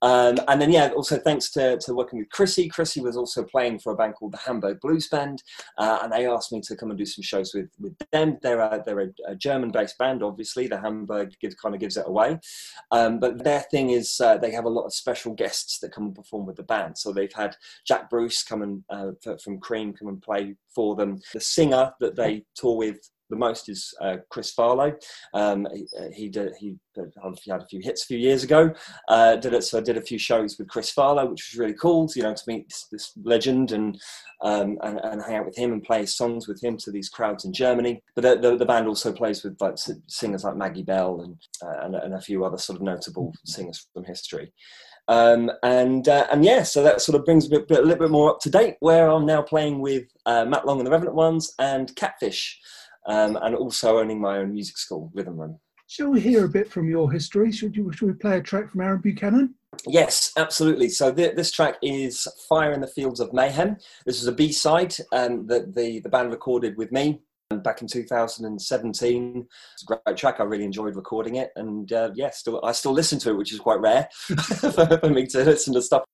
Um, 0.03 0.39
and 0.49 0.61
then, 0.61 0.71
yeah, 0.71 0.91
also 0.95 1.19
thanks 1.19 1.51
to, 1.51 1.79
to 1.79 1.95
working 1.95 2.19
with 2.19 2.29
Krissy. 2.29 2.71
Krissy 2.71 3.03
was 3.03 3.17
also 3.17 3.43
playing 3.43 3.81
for 3.81 3.93
a 3.93 3.97
band 3.97 4.15
called 4.15 4.33
the 4.33 4.39
Hamburg 4.39 4.81
Blues 4.81 5.09
Band, 5.09 5.43
uh, 5.77 6.01
and 6.03 6.13
they 6.13 6.27
asked 6.27 6.53
me 6.53 6.61
to 6.63 6.77
come 6.77 6.91
and 6.91 6.99
do 6.99 7.07
some 7.07 7.23
shows 7.23 7.53
with, 7.55 7.71
with 7.81 7.97
them. 8.13 8.39
They're 8.43 8.61
a, 8.61 8.83
they're 8.85 9.01
a, 9.01 9.09
a 9.27 9.35
German 9.35 9.71
based 9.71 9.99
band, 9.99 10.23
obviously. 10.23 10.67
The 10.67 10.81
Hamburg 10.81 11.35
gives, 11.41 11.55
kind 11.55 11.75
of 11.75 11.81
gives 11.81 11.97
it 11.97 12.07
away. 12.07 12.39
Um, 12.91 13.19
but 13.19 13.43
their 13.43 13.61
thing 13.71 13.91
is 13.91 14.21
uh, 14.21 14.37
they 14.39 14.53
have 14.53 14.65
a 14.65 14.71
lot 14.71 14.85
of 14.85 14.95
special 14.95 15.35
guests 15.35 15.79
that 15.81 15.93
come 15.93 16.05
and 16.05 16.15
perform 16.15 16.47
with 16.47 16.57
the 16.57 16.63
band. 16.63 16.97
So 16.97 17.13
they've 17.13 17.33
had 17.33 17.57
Jack 17.87 18.11
Bruce 18.11 18.43
come 18.43 18.63
and 18.63 18.85
uh, 18.91 19.37
from 19.43 19.59
Cream 19.59 19.93
come 19.93 20.09
and 20.09 20.23
play 20.23 20.55
for 20.75 20.95
them. 20.95 21.21
The 21.33 21.41
singer 21.41 21.93
that 22.01 22.17
they 22.17 22.45
tour 22.55 22.77
with 22.77 22.99
the 23.31 23.37
most 23.37 23.69
is 23.69 23.95
uh, 24.01 24.17
Chris 24.31 24.55
Farlowe. 24.55 24.95
Um, 25.35 25.67
he, 25.73 25.87
uh, 25.99 26.09
he, 26.15 26.29
did 26.29 26.53
he, 26.59 26.77
he 26.95 27.51
had 27.51 27.63
a 27.63 27.67
few 27.67 27.81
hits 27.83 28.05
a 28.05 28.07
few 28.07 28.19
years 28.19 28.45
ago. 28.45 28.73
Uh, 29.09 29.37
did 29.37 29.55
it 29.55 29.65
so 29.65 29.79
I 29.79 29.81
did 29.83 29.97
a 29.97 30.03
few 30.03 30.19
shows 30.19 30.59
with 30.59 30.69
Chris 30.69 30.93
Farlowe, 30.93 31.31
which 31.31 31.51
was 31.51 31.59
really 31.59 31.75
cool. 31.75 32.09
To, 32.09 32.19
you 32.19 32.25
know, 32.25 32.35
to 32.35 32.43
meet 32.47 32.69
this, 32.69 32.87
this 32.91 33.13
legend 33.23 33.73
and, 33.73 34.01
um, 34.43 34.79
and 34.83 35.01
and 35.03 35.23
hang 35.23 35.37
out 35.37 35.47
with 35.47 35.57
him 35.57 35.73
and 35.73 35.83
play 35.83 36.07
songs 36.07 36.49
with 36.49 36.63
him 36.63 36.77
to 36.79 36.91
these 36.91 37.09
crowds 37.09 37.45
in 37.45 37.53
Germany. 37.53 38.03
But 38.15 38.23
the, 38.23 38.37
the, 38.51 38.57
the 38.57 38.67
band 38.67 38.87
also 38.87 39.13
plays 39.13 39.43
with 39.43 39.61
like 39.61 39.75
singers 40.07 40.45
like 40.45 40.57
Maggie 40.57 40.83
Bell 40.83 41.21
and, 41.21 41.37
uh, 41.63 41.85
and, 41.85 41.95
and 41.95 42.15
a 42.15 42.21
few 42.21 42.45
other 42.45 42.59
sort 42.59 42.77
of 42.77 42.83
notable 42.83 43.33
singers 43.45 43.87
from 43.93 44.05
history. 44.05 44.53
Um, 45.09 45.51
and 45.63 46.07
uh, 46.07 46.27
and 46.31 46.45
yeah, 46.45 46.63
so 46.63 46.83
that 46.83 47.01
sort 47.01 47.19
of 47.19 47.25
brings 47.25 47.47
a, 47.47 47.49
bit, 47.49 47.71
a, 47.71 47.81
little 47.81 47.97
bit 47.97 48.11
more 48.11 48.31
up 48.31 48.41
to 48.41 48.51
date. 48.51 48.77
Where 48.81 49.09
I'm 49.09 49.25
now 49.25 49.41
playing 49.41 49.81
with 49.81 50.05
uh, 50.27 50.45
Matt 50.45 50.67
Long 50.67 50.79
and 50.79 50.87
the 50.87 50.91
Revenant 50.91 51.17
Ones 51.17 51.55
and 51.59 51.95
Catfish, 51.97 52.61
um, 53.09 53.37
and 53.43 53.57
also 53.57 53.99
owning 53.99 54.21
my 54.21 54.39
own 54.39 54.53
music 54.53 54.79
school, 54.79 55.11
Rhythm 55.15 55.41
Room. 55.41 55.59
Shall 55.89 56.11
we 56.11 56.21
hear 56.21 56.45
a 56.45 56.49
bit 56.49 56.71
from 56.71 56.89
your 56.89 57.11
history? 57.11 57.51
Should, 57.51 57.75
you, 57.75 57.91
should 57.93 58.09
we 58.09 58.15
play 58.15 58.37
a 58.37 58.43
track 58.43 58.71
from 58.71 58.83
Aaron 58.83 59.01
Buchanan? 59.01 59.55
Yes, 59.87 60.33
absolutely. 60.37 60.91
So 60.91 61.13
th- 61.13 61.35
this 61.35 61.51
track 61.51 61.77
is 61.83 62.29
"Fire 62.49 62.73
in 62.73 62.81
the 62.81 62.87
Fields 62.87 63.21
of 63.21 63.33
Mayhem." 63.33 63.77
This 64.05 64.21
was 64.21 64.27
a 64.27 64.33
B-side 64.33 64.95
um, 65.13 65.47
that 65.47 65.75
the 65.75 66.01
the 66.01 66.09
band 66.09 66.31
recorded 66.31 66.77
with 66.77 66.93
me 66.93 67.21
back 67.57 67.81
in 67.81 67.89
2017. 67.89 69.47
It's 69.73 69.83
a 69.83 69.87
great 69.87 70.17
track. 70.17 70.37
I 70.41 70.45
really 70.45 70.65
enjoyed 70.65 70.97
recording 70.97 71.37
it, 71.37 71.51
and 71.57 71.91
uh, 71.93 72.11
yeah, 72.15 72.31
still 72.31 72.61
I 72.65 72.73
still 72.73 72.93
listen 72.93 73.19
to 73.21 73.31
it, 73.31 73.37
which 73.37 73.53
is 73.53 73.61
quite 73.61 73.81
rare 73.81 74.09
for 74.23 75.11
me 75.11 75.27
to 75.29 75.45
listen 75.45 75.73
to 75.75 75.83
stuff 75.83 76.05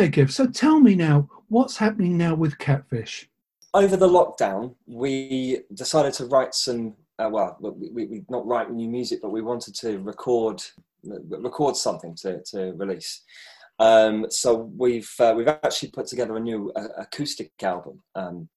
Okay. 0.00 0.26
So 0.28 0.46
tell 0.46 0.80
me 0.80 0.94
now, 0.94 1.28
what's 1.48 1.76
happening 1.76 2.16
now 2.16 2.34
with 2.34 2.56
Catfish? 2.56 3.28
Over 3.74 3.98
the 3.98 4.08
lockdown, 4.08 4.74
we 4.86 5.60
decided 5.74 6.14
to 6.14 6.24
write 6.24 6.54
some. 6.54 6.94
Uh, 7.18 7.28
well, 7.30 7.58
we, 7.60 7.90
we, 7.90 8.06
we 8.06 8.22
not 8.30 8.46
write 8.46 8.70
new 8.70 8.88
music, 8.88 9.20
but 9.20 9.30
we 9.30 9.42
wanted 9.42 9.74
to 9.76 9.98
record 9.98 10.62
record 11.04 11.76
something 11.76 12.14
to, 12.14 12.42
to 12.44 12.72
release. 12.72 13.22
Um, 13.78 14.26
so 14.30 14.70
we've 14.74 15.10
uh, 15.20 15.34
we've 15.36 15.48
actually 15.48 15.90
put 15.90 16.06
together 16.06 16.36
a 16.36 16.40
new 16.40 16.72
uh, 16.74 16.88
acoustic 16.96 17.52
album 17.62 18.02
um, 18.14 18.48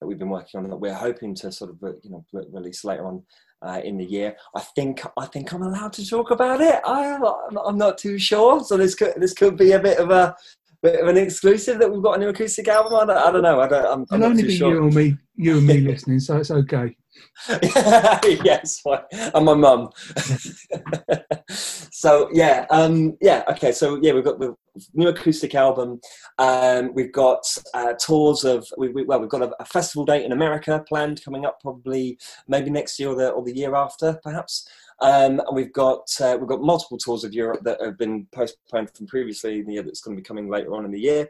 that 0.00 0.06
we've 0.06 0.18
been 0.20 0.30
working 0.30 0.60
on 0.60 0.70
that 0.70 0.76
we're 0.76 0.94
hoping 0.94 1.34
to 1.36 1.50
sort 1.50 1.70
of 1.70 1.78
you 2.04 2.10
know 2.10 2.24
release 2.52 2.84
later 2.84 3.06
on 3.06 3.24
uh, 3.62 3.80
in 3.84 3.98
the 3.98 4.04
year. 4.04 4.36
I 4.54 4.60
think 4.60 5.02
I 5.16 5.26
think 5.26 5.52
I'm 5.52 5.62
allowed 5.62 5.92
to 5.94 6.08
talk 6.08 6.30
about 6.30 6.60
it. 6.60 6.80
I, 6.86 7.18
I'm 7.64 7.78
not 7.78 7.98
too 7.98 8.18
sure. 8.18 8.62
So 8.62 8.76
this 8.76 8.94
could 8.94 9.14
this 9.16 9.34
could 9.34 9.56
be 9.56 9.72
a 9.72 9.80
bit 9.80 9.98
of 9.98 10.10
a 10.10 10.36
bit 10.82 11.00
of 11.00 11.08
an 11.08 11.16
exclusive 11.16 11.78
that 11.78 11.90
we've 11.90 12.02
got 12.02 12.16
a 12.16 12.18
new 12.18 12.28
acoustic 12.28 12.68
album. 12.68 12.94
I 12.94 13.04
don't, 13.06 13.16
I 13.16 13.30
don't 13.30 13.42
know. 13.42 13.60
I 13.60 13.68
don't. 13.68 13.86
I'm, 13.86 14.06
I'm 14.10 14.20
It'll 14.20 14.30
only 14.30 14.42
be 14.42 14.56
sure. 14.56 14.72
you 14.72 14.84
and 14.84 14.94
me, 14.94 15.16
you 15.36 15.58
and 15.58 15.66
me 15.66 15.78
listening, 15.80 16.20
so 16.20 16.38
it's 16.38 16.50
okay. 16.50 16.96
yes, 18.44 18.82
and 19.12 19.44
my 19.44 19.54
mum. 19.54 19.90
so 21.50 22.28
yeah, 22.32 22.66
um, 22.70 23.16
yeah, 23.20 23.44
okay. 23.50 23.72
So 23.72 23.98
yeah, 24.02 24.12
we've 24.12 24.24
got 24.24 24.38
the 24.38 24.54
new 24.94 25.08
acoustic 25.08 25.54
album. 25.54 26.00
Um, 26.38 26.92
we've 26.94 27.12
got 27.12 27.42
uh, 27.74 27.94
tours 27.94 28.44
of 28.44 28.66
we, 28.76 28.88
we, 28.88 29.04
well, 29.04 29.20
we've 29.20 29.28
got 29.28 29.42
a, 29.42 29.52
a, 29.60 29.64
festival 29.64 30.04
date 30.04 30.24
in 30.24 30.32
America 30.32 30.84
planned 30.88 31.22
coming 31.24 31.44
up, 31.44 31.60
probably 31.60 32.18
maybe 32.48 32.70
next 32.70 32.98
year 32.98 33.10
or 33.10 33.14
the 33.14 33.30
or 33.30 33.44
the 33.44 33.56
year 33.56 33.74
after, 33.74 34.18
perhaps. 34.22 34.68
Um, 35.00 35.40
and 35.40 35.54
we've 35.56 35.72
got 35.72 36.08
uh, 36.20 36.36
we've 36.38 36.48
got 36.48 36.60
multiple 36.60 36.98
tours 36.98 37.24
of 37.24 37.32
Europe 37.32 37.60
that 37.64 37.80
have 37.80 37.98
been 37.98 38.26
postponed 38.32 38.90
from 38.94 39.06
previously 39.06 39.60
in 39.60 39.66
the 39.66 39.74
year 39.74 39.82
that's 39.82 40.00
going 40.00 40.16
to 40.16 40.20
be 40.20 40.26
coming 40.26 40.48
later 40.48 40.74
on 40.74 40.84
in 40.84 40.90
the 40.90 41.00
year. 41.00 41.28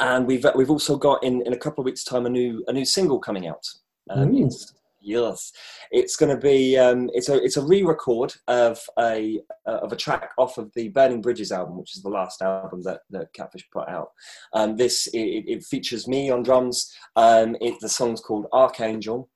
And 0.00 0.26
we've 0.26 0.44
we've 0.54 0.70
also 0.70 0.96
got 0.96 1.22
in, 1.22 1.42
in 1.46 1.52
a 1.52 1.58
couple 1.58 1.82
of 1.82 1.86
weeks' 1.86 2.04
time 2.04 2.26
a 2.26 2.30
new 2.30 2.64
a 2.66 2.72
new 2.72 2.84
single 2.84 3.18
coming 3.18 3.46
out. 3.46 3.66
Um, 4.10 4.36
it's, 4.36 4.74
yes, 5.00 5.52
it's 5.90 6.16
going 6.16 6.34
to 6.34 6.40
be 6.40 6.76
um, 6.78 7.10
it's 7.12 7.28
a 7.28 7.42
it's 7.42 7.56
a 7.56 7.64
re-record 7.64 8.34
of 8.48 8.80
a 8.98 9.40
uh, 9.66 9.78
of 9.78 9.92
a 9.92 9.96
track 9.96 10.30
off 10.38 10.58
of 10.58 10.72
the 10.74 10.88
Burning 10.88 11.20
Bridges 11.20 11.52
album, 11.52 11.78
which 11.78 11.96
is 11.96 12.02
the 12.02 12.08
last 12.08 12.42
album 12.42 12.82
that, 12.82 13.00
that 13.10 13.32
Catfish 13.32 13.68
put 13.70 13.88
out. 13.88 14.08
Um, 14.54 14.76
this 14.76 15.06
it, 15.08 15.44
it 15.46 15.64
features 15.64 16.08
me 16.08 16.30
on 16.30 16.42
drums. 16.42 16.92
Um, 17.16 17.56
it, 17.60 17.74
the 17.80 17.88
song's 17.88 18.20
called 18.20 18.46
Archangel. 18.52 19.28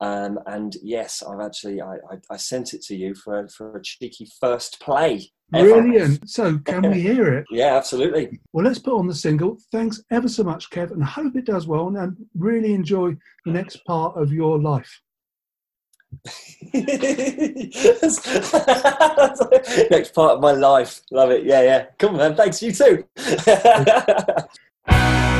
Um, 0.00 0.38
and 0.46 0.74
yes, 0.82 1.22
I've 1.22 1.40
actually 1.40 1.82
I, 1.82 1.96
I, 2.10 2.16
I, 2.30 2.36
sent 2.38 2.72
it 2.72 2.82
to 2.84 2.96
you 2.96 3.14
for 3.14 3.46
for 3.48 3.76
a 3.76 3.82
cheeky 3.82 4.26
first 4.40 4.80
play. 4.80 5.30
Ever. 5.52 5.82
Brilliant. 5.82 6.28
So 6.28 6.58
can 6.58 6.90
we 6.90 7.00
hear 7.02 7.34
it? 7.34 7.44
yeah, 7.50 7.76
absolutely. 7.76 8.40
Well, 8.52 8.64
let's 8.64 8.78
put 8.78 8.96
on 8.96 9.06
the 9.06 9.14
single. 9.14 9.58
Thanks 9.72 10.02
ever 10.10 10.28
so 10.28 10.42
much, 10.42 10.70
Kev, 10.70 10.92
and 10.92 11.04
hope 11.04 11.36
it 11.36 11.44
does 11.44 11.66
well 11.66 11.88
and 11.88 12.16
really 12.34 12.72
enjoy 12.72 13.14
the 13.44 13.52
next 13.52 13.84
part 13.84 14.16
of 14.16 14.32
your 14.32 14.58
life. 14.58 15.02
next 19.90 20.14
part 20.14 20.36
of 20.36 20.40
my 20.40 20.52
life. 20.52 21.02
Love 21.10 21.30
it. 21.30 21.44
Yeah, 21.44 21.62
yeah. 21.62 21.86
Come 21.98 22.14
on, 22.14 22.18
man. 22.18 22.36
Thanks. 22.36 22.62
You 22.62 22.72
too. 22.72 23.04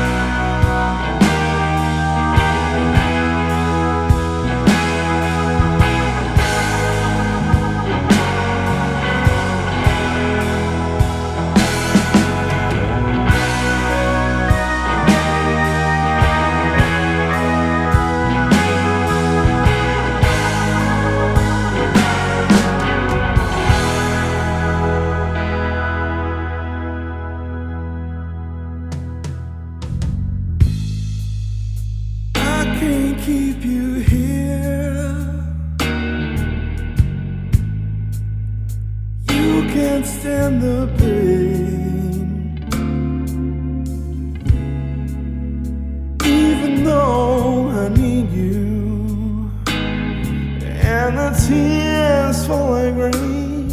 for 52.50 52.90
green. 52.90 53.68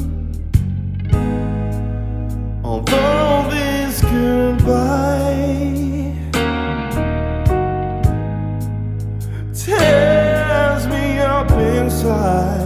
Although 2.63 3.49
this 3.49 4.01
goodbye 4.01 5.33
tears 9.51 10.87
me 10.93 11.19
up 11.19 11.49
inside. 11.51 12.56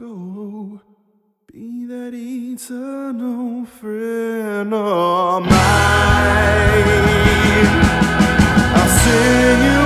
Go. 0.00 0.80
Be 1.52 1.84
that 1.84 2.14
eternal 2.14 3.66
friend 3.66 4.72
of 4.72 5.42
mine. 5.42 5.50
I'll 8.76 8.88
sing 9.02 9.62
you 9.66 9.79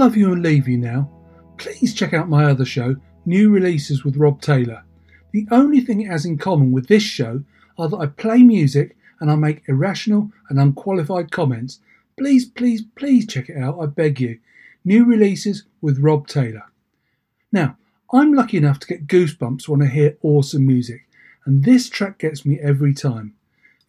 love 0.00 0.16
you 0.16 0.32
and 0.32 0.42
leave 0.42 0.66
you 0.66 0.78
now. 0.78 1.10
Please 1.58 1.92
check 1.92 2.14
out 2.14 2.26
my 2.26 2.46
other 2.46 2.64
show, 2.64 2.96
New 3.26 3.50
Releases 3.50 4.02
with 4.02 4.16
Rob 4.16 4.40
Taylor. 4.40 4.82
The 5.32 5.46
only 5.50 5.82
thing 5.82 6.00
it 6.00 6.06
has 6.06 6.24
in 6.24 6.38
common 6.38 6.72
with 6.72 6.88
this 6.88 7.02
show 7.02 7.44
are 7.76 7.86
that 7.86 7.98
I 7.98 8.06
play 8.06 8.42
music 8.42 8.96
and 9.20 9.30
I 9.30 9.34
make 9.34 9.68
irrational 9.68 10.30
and 10.48 10.58
unqualified 10.58 11.30
comments. 11.30 11.80
Please, 12.16 12.46
please, 12.46 12.82
please 12.94 13.26
check 13.26 13.50
it 13.50 13.58
out, 13.58 13.78
I 13.78 13.84
beg 13.84 14.22
you. 14.22 14.38
New 14.86 15.04
Releases 15.04 15.64
with 15.82 15.98
Rob 15.98 16.26
Taylor. 16.26 16.64
Now, 17.52 17.76
I'm 18.10 18.32
lucky 18.32 18.56
enough 18.56 18.78
to 18.78 18.86
get 18.86 19.06
goosebumps 19.06 19.68
when 19.68 19.82
I 19.82 19.86
hear 19.88 20.16
awesome 20.22 20.66
music, 20.66 21.02
and 21.44 21.62
this 21.62 21.90
track 21.90 22.16
gets 22.16 22.46
me 22.46 22.58
every 22.58 22.94
time. 22.94 23.34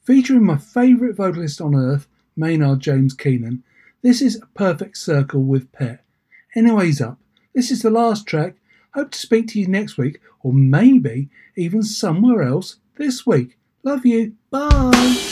Featuring 0.04 0.44
my 0.44 0.58
favourite 0.58 1.16
vocalist 1.16 1.62
on 1.62 1.74
earth, 1.74 2.10
Maynard 2.36 2.82
James 2.82 3.14
Keenan, 3.14 3.64
this 4.02 4.22
is 4.22 4.36
a 4.42 4.46
perfect 4.48 4.98
circle 4.98 5.44
with 5.44 5.72
Pet. 5.72 6.04
Anyways, 6.56 7.02
up. 7.02 7.18
This 7.54 7.72
is 7.72 7.82
the 7.82 7.90
last 7.90 8.26
track. 8.26 8.56
Hope 8.94 9.12
to 9.12 9.20
speak 9.20 9.48
to 9.50 9.60
you 9.60 9.68
next 9.68 9.98
week, 9.98 10.20
or 10.42 10.54
maybe 10.54 11.30
even 11.56 11.84
somewhere 11.84 12.42
else 12.42 12.78
this 12.98 13.26
week. 13.26 13.58
Love 13.84 14.06
you. 14.06 14.36
Bye. 14.50 15.31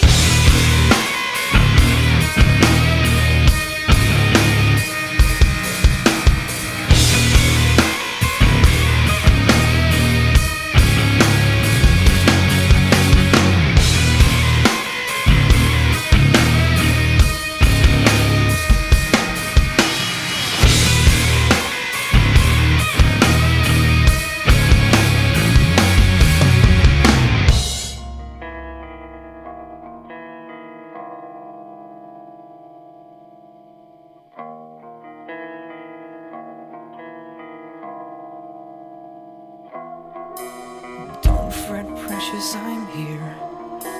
Precious, 42.40 42.56
I'm 42.56 42.88
here. 42.88 43.36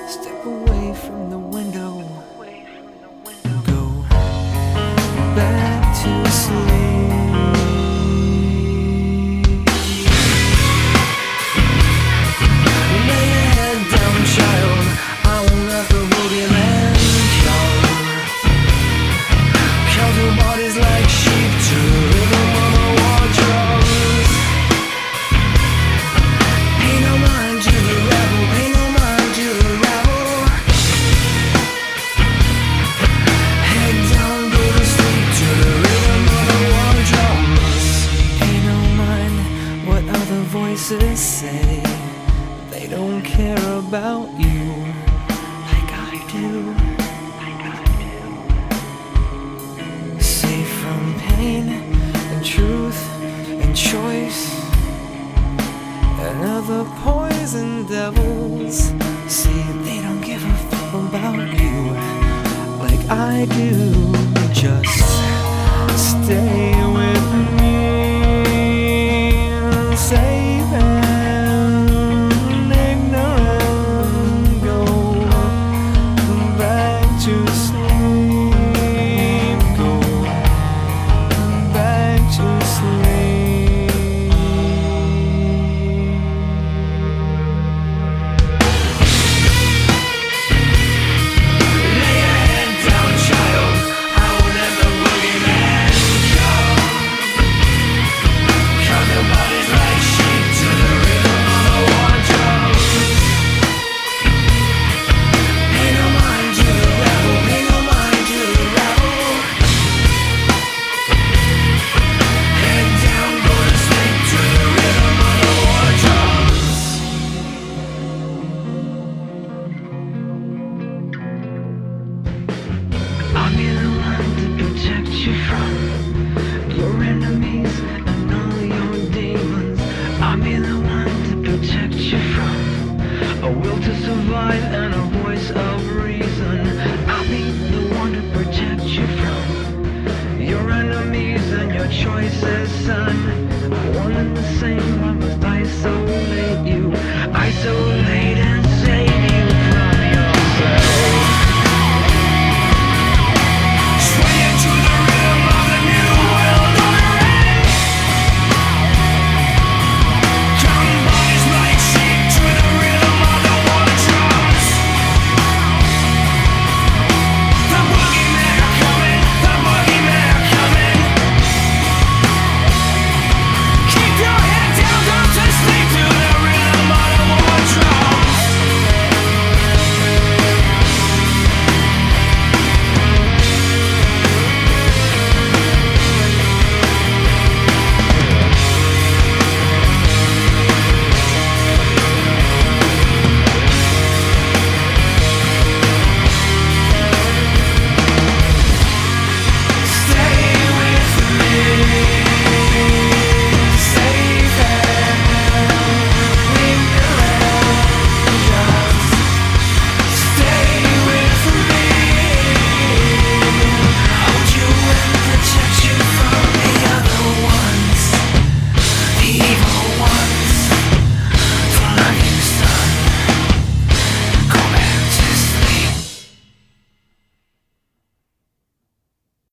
Step 0.08 0.44
away 0.46 0.94
from 0.94 1.30
the 1.30 1.38
window. 1.38 1.69